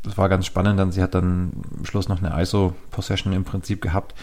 es 0.06 0.18
war 0.18 0.28
ganz 0.28 0.46
spannend, 0.46 0.78
dann 0.78 0.92
sie 0.92 1.02
hat 1.02 1.14
dann 1.14 1.52
am 1.78 1.84
Schluss 1.86 2.08
noch 2.08 2.22
eine 2.22 2.40
ISO-Possession 2.40 3.32
im 3.32 3.44
Prinzip 3.44 3.80
gehabt 3.80 4.14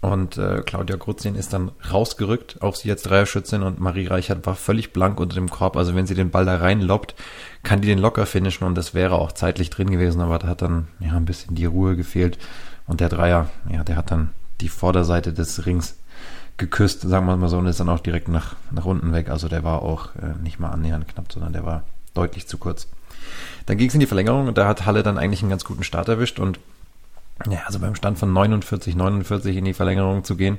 und 0.00 0.38
äh, 0.38 0.62
Claudia 0.64 0.96
Gruzin 0.96 1.34
ist 1.34 1.52
dann 1.52 1.72
rausgerückt, 1.90 2.62
auch 2.62 2.74
sie 2.74 2.90
als 2.90 3.02
Dreierschützin 3.02 3.62
und 3.62 3.80
Marie 3.80 4.06
Reichert 4.06 4.46
war 4.46 4.54
völlig 4.54 4.94
blank 4.94 5.20
unter 5.20 5.34
dem 5.34 5.50
Korb. 5.50 5.76
Also 5.76 5.94
wenn 5.94 6.06
sie 6.06 6.14
den 6.14 6.30
Ball 6.30 6.46
da 6.46 6.56
reinloppt, 6.56 7.14
kann 7.62 7.82
die 7.82 7.88
den 7.88 7.98
locker 7.98 8.24
finishen 8.24 8.66
und 8.66 8.76
das 8.76 8.94
wäre 8.94 9.16
auch 9.16 9.32
zeitlich 9.32 9.68
drin 9.68 9.90
gewesen, 9.90 10.22
aber 10.22 10.38
da 10.38 10.48
hat 10.48 10.62
dann 10.62 10.88
ja 11.00 11.12
ein 11.12 11.26
bisschen 11.26 11.54
die 11.54 11.66
Ruhe 11.66 11.96
gefehlt. 11.96 12.38
Und 12.86 13.00
der 13.00 13.10
Dreier, 13.10 13.50
ja, 13.70 13.84
der 13.84 13.96
hat 13.96 14.10
dann 14.10 14.30
die 14.62 14.70
Vorderseite 14.70 15.34
des 15.34 15.66
Rings 15.66 15.96
geküsst, 16.56 17.02
sagen 17.02 17.26
wir 17.26 17.36
mal 17.36 17.48
so, 17.48 17.58
und 17.58 17.66
ist 17.66 17.80
dann 17.80 17.88
auch 17.90 18.00
direkt 18.00 18.28
nach, 18.28 18.56
nach 18.70 18.86
unten 18.86 19.12
weg. 19.12 19.28
Also 19.28 19.48
der 19.48 19.64
war 19.64 19.82
auch 19.82 20.14
äh, 20.16 20.42
nicht 20.42 20.58
mal 20.58 20.70
annähernd 20.70 21.08
knapp, 21.08 21.30
sondern 21.30 21.52
der 21.52 21.66
war 21.66 21.82
deutlich 22.14 22.48
zu 22.48 22.56
kurz. 22.56 22.88
Dann 23.66 23.76
ging 23.76 23.88
es 23.88 23.94
in 23.94 24.00
die 24.00 24.06
Verlängerung 24.06 24.48
und 24.48 24.56
da 24.56 24.66
hat 24.66 24.86
Halle 24.86 25.02
dann 25.02 25.18
eigentlich 25.18 25.42
einen 25.42 25.50
ganz 25.50 25.64
guten 25.64 25.84
Start 25.84 26.08
erwischt 26.08 26.40
und 26.40 26.58
ja, 27.48 27.60
also 27.66 27.78
beim 27.78 27.94
Stand 27.94 28.18
von 28.18 28.32
49, 28.32 28.96
49 28.96 29.56
in 29.56 29.64
die 29.64 29.72
Verlängerung 29.72 30.24
zu 30.24 30.36
gehen. 30.36 30.58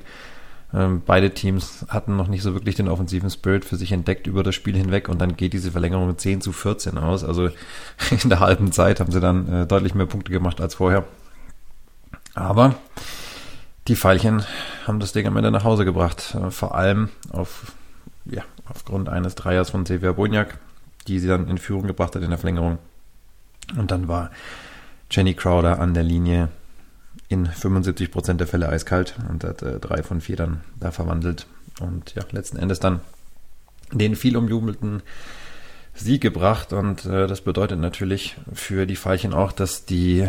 Ähm, 0.74 1.02
beide 1.04 1.32
Teams 1.32 1.84
hatten 1.88 2.16
noch 2.16 2.28
nicht 2.28 2.42
so 2.42 2.54
wirklich 2.54 2.76
den 2.76 2.88
offensiven 2.88 3.30
Spirit 3.30 3.64
für 3.64 3.76
sich 3.76 3.92
entdeckt 3.92 4.26
über 4.26 4.42
das 4.42 4.54
Spiel 4.54 4.74
hinweg 4.74 5.08
und 5.08 5.20
dann 5.20 5.36
geht 5.36 5.52
diese 5.52 5.70
Verlängerung 5.70 6.16
10 6.16 6.40
zu 6.40 6.52
14 6.52 6.98
aus. 6.98 7.24
Also 7.24 7.50
in 8.22 8.28
der 8.28 8.40
halben 8.40 8.72
Zeit 8.72 9.00
haben 9.00 9.12
sie 9.12 9.20
dann 9.20 9.52
äh, 9.52 9.66
deutlich 9.66 9.94
mehr 9.94 10.06
Punkte 10.06 10.32
gemacht 10.32 10.60
als 10.60 10.74
vorher. 10.74 11.04
Aber 12.34 12.76
die 13.88 13.96
Pfeilchen 13.96 14.44
haben 14.86 15.00
das 15.00 15.12
Ding 15.12 15.26
am 15.26 15.36
Ende 15.36 15.50
nach 15.50 15.64
Hause 15.64 15.84
gebracht. 15.84 16.34
Äh, 16.34 16.50
vor 16.50 16.74
allem 16.74 17.10
auf, 17.30 17.72
ja, 18.24 18.42
aufgrund 18.68 19.08
eines 19.08 19.34
Dreiers 19.34 19.70
von 19.70 19.84
Sevilla 19.84 20.12
Boniak, 20.12 20.58
die 21.06 21.18
sie 21.18 21.28
dann 21.28 21.48
in 21.48 21.58
Führung 21.58 21.86
gebracht 21.86 22.14
hat 22.16 22.22
in 22.22 22.30
der 22.30 22.38
Verlängerung. 22.38 22.78
Und 23.76 23.90
dann 23.90 24.08
war 24.08 24.30
Jenny 25.10 25.34
Crowder 25.34 25.78
an 25.78 25.92
der 25.92 26.02
Linie 26.02 26.48
in 27.32 27.46
75 27.46 28.10
Prozent 28.10 28.40
der 28.40 28.46
Fälle 28.46 28.68
eiskalt 28.68 29.16
und 29.28 29.42
hat 29.42 29.62
äh, 29.62 29.80
drei 29.80 30.02
von 30.02 30.20
vier 30.20 30.36
dann 30.36 30.60
da 30.78 30.90
verwandelt 30.90 31.46
und 31.80 32.14
ja, 32.14 32.22
letzten 32.30 32.58
Endes 32.58 32.78
dann 32.78 33.00
den 33.90 34.16
viel 34.16 34.36
umjubelten 34.36 35.02
Sieg 35.94 36.20
gebracht 36.20 36.72
und 36.72 37.06
äh, 37.06 37.26
das 37.26 37.40
bedeutet 37.40 37.78
natürlich 37.78 38.36
für 38.52 38.86
die 38.86 38.96
Veilchen 38.96 39.32
auch, 39.32 39.52
dass 39.52 39.86
die 39.86 40.28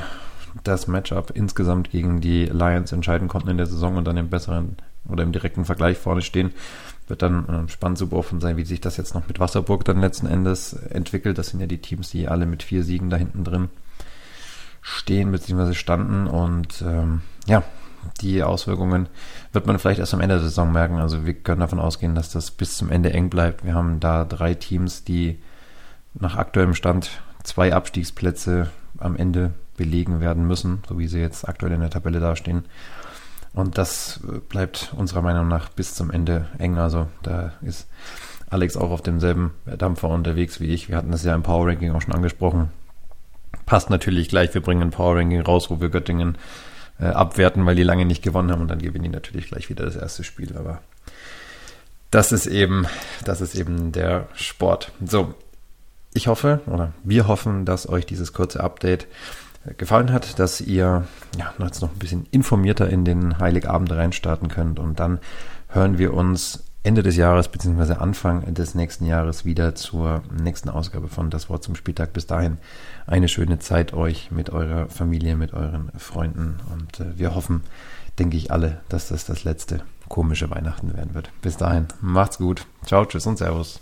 das 0.63 0.87
Matchup 0.87 1.31
insgesamt 1.33 1.91
gegen 1.91 2.21
die 2.21 2.45
Lions 2.45 2.91
entscheiden 2.91 3.27
konnten 3.27 3.49
in 3.49 3.57
der 3.57 3.65
Saison 3.65 3.97
und 3.97 4.05
dann 4.05 4.17
im 4.17 4.29
besseren 4.29 4.77
oder 5.09 5.23
im 5.23 5.31
direkten 5.31 5.65
Vergleich 5.65 5.97
vorne 5.97 6.21
stehen. 6.21 6.51
Wird 7.07 7.21
dann 7.21 7.49
äh, 7.49 7.69
spannend 7.69 7.97
zu 7.97 8.07
beobachten 8.07 8.39
sein, 8.39 8.55
wie 8.55 8.63
sich 8.63 8.79
das 8.79 8.95
jetzt 8.95 9.13
noch 9.13 9.27
mit 9.27 9.39
Wasserburg 9.39 9.83
dann 9.83 9.99
letzten 9.99 10.27
Endes 10.27 10.73
entwickelt. 10.73 11.37
Das 11.37 11.49
sind 11.49 11.59
ja 11.59 11.67
die 11.67 11.79
Teams, 11.79 12.11
die 12.11 12.29
alle 12.29 12.45
mit 12.45 12.63
vier 12.63 12.83
Siegen 12.83 13.09
da 13.09 13.17
hinten 13.17 13.43
drin 13.43 13.69
stehen 14.83 15.31
bzw. 15.31 15.73
standen. 15.73 16.27
Und 16.27 16.83
ähm, 16.85 17.21
ja, 17.47 17.63
die 18.21 18.43
Auswirkungen 18.43 19.07
wird 19.53 19.65
man 19.65 19.79
vielleicht 19.79 19.99
erst 19.99 20.13
am 20.13 20.21
Ende 20.21 20.35
der 20.35 20.43
Saison 20.43 20.71
merken. 20.71 20.97
Also 20.99 21.25
wir 21.25 21.33
können 21.33 21.61
davon 21.61 21.79
ausgehen, 21.79 22.13
dass 22.13 22.29
das 22.29 22.51
bis 22.51 22.77
zum 22.77 22.91
Ende 22.91 23.11
eng 23.11 23.29
bleibt. 23.29 23.65
Wir 23.65 23.73
haben 23.73 23.99
da 23.99 24.25
drei 24.25 24.53
Teams, 24.53 25.03
die 25.03 25.39
nach 26.13 26.35
aktuellem 26.35 26.75
Stand 26.75 27.09
zwei 27.43 27.73
Abstiegsplätze 27.73 28.69
am 28.99 29.15
Ende 29.15 29.53
belegen 29.77 30.19
werden 30.19 30.45
müssen, 30.45 30.83
so 30.87 30.99
wie 30.99 31.07
sie 31.07 31.19
jetzt 31.19 31.47
aktuell 31.47 31.71
in 31.71 31.81
der 31.81 31.89
Tabelle 31.89 32.19
dastehen. 32.19 32.65
Und 33.53 33.77
das 33.77 34.19
bleibt 34.49 34.93
unserer 34.97 35.21
Meinung 35.21 35.47
nach 35.47 35.69
bis 35.69 35.95
zum 35.95 36.11
Ende 36.11 36.47
eng. 36.59 36.77
Also 36.77 37.07
da 37.23 37.53
ist 37.61 37.87
Alex 38.49 38.77
auch 38.77 38.91
auf 38.91 39.01
demselben 39.01 39.51
Dampfer 39.65 40.09
unterwegs 40.09 40.59
wie 40.59 40.67
ich. 40.67 40.89
Wir 40.89 40.97
hatten 40.97 41.11
das 41.11 41.23
ja 41.23 41.33
im 41.33 41.43
Power 41.43 41.67
Ranking 41.67 41.91
auch 41.93 42.01
schon 42.01 42.13
angesprochen 42.13 42.69
passt 43.65 43.89
natürlich 43.89 44.29
gleich. 44.29 44.53
Wir 44.53 44.61
bringen 44.61 44.81
ein 44.81 44.91
Power 44.91 45.15
Ranking 45.15 45.41
raus, 45.41 45.69
wo 45.69 45.79
wir 45.81 45.89
Göttingen 45.89 46.37
äh, 46.99 47.05
abwerten, 47.05 47.65
weil 47.65 47.75
die 47.75 47.83
lange 47.83 48.05
nicht 48.05 48.23
gewonnen 48.23 48.51
haben 48.51 48.61
und 48.61 48.67
dann 48.67 48.79
gewinnen 48.79 49.05
die 49.05 49.09
natürlich 49.09 49.47
gleich 49.47 49.69
wieder 49.69 49.85
das 49.85 49.95
erste 49.95 50.23
Spiel. 50.23 50.55
Aber 50.57 50.81
das 52.11 52.31
ist 52.31 52.45
eben, 52.45 52.85
das 53.25 53.41
ist 53.41 53.55
eben 53.55 53.91
der 53.91 54.27
Sport. 54.33 54.91
So, 55.03 55.33
ich 56.13 56.27
hoffe 56.27 56.61
oder 56.67 56.93
wir 57.03 57.27
hoffen, 57.27 57.65
dass 57.65 57.89
euch 57.89 58.05
dieses 58.05 58.33
kurze 58.33 58.59
Update 58.61 59.07
gefallen 59.77 60.11
hat, 60.11 60.39
dass 60.39 60.61
ihr 60.61 61.07
ja, 61.37 61.53
jetzt 61.59 61.81
noch 61.81 61.91
ein 61.91 61.99
bisschen 61.99 62.27
informierter 62.31 62.89
in 62.89 63.05
den 63.05 63.39
Heiligabend 63.39 63.91
reinstarten 63.91 64.49
könnt. 64.49 64.79
Und 64.79 64.99
dann 64.99 65.19
hören 65.69 65.97
wir 65.97 66.13
uns 66.13 66.63
Ende 66.85 67.01
des 67.01 67.15
Jahres 67.15 67.47
bzw. 67.47 67.93
Anfang 67.93 68.53
des 68.53 68.75
nächsten 68.75 69.05
Jahres 69.05 69.45
wieder 69.45 69.73
zur 69.73 70.21
nächsten 70.37 70.67
Ausgabe 70.69 71.07
von 71.07 71.29
Das 71.29 71.49
Wort 71.49 71.63
zum 71.63 71.75
Spieltag. 71.75 72.11
Bis 72.11 72.27
dahin 72.27 72.57
eine 73.07 73.29
schöne 73.29 73.57
Zeit 73.59 73.93
euch 73.93 74.31
mit 74.31 74.49
eurer 74.49 74.89
Familie, 74.89 75.37
mit 75.37 75.53
euren 75.53 75.91
Freunden. 75.97 76.57
Und 76.73 76.99
äh, 76.99 77.17
wir 77.17 77.35
hoffen, 77.35 77.63
denke 78.19 78.35
ich 78.35 78.51
alle, 78.51 78.81
dass 78.89 79.07
das 79.07 79.23
das 79.23 79.45
letzte 79.45 79.83
komische 80.09 80.49
Weihnachten 80.49 80.93
werden 80.93 81.13
wird. 81.13 81.29
Bis 81.41 81.55
dahin, 81.55 81.87
macht's 82.01 82.37
gut. 82.37 82.67
Ciao, 82.85 83.05
tschüss 83.05 83.25
und 83.27 83.37
Servus. 83.37 83.79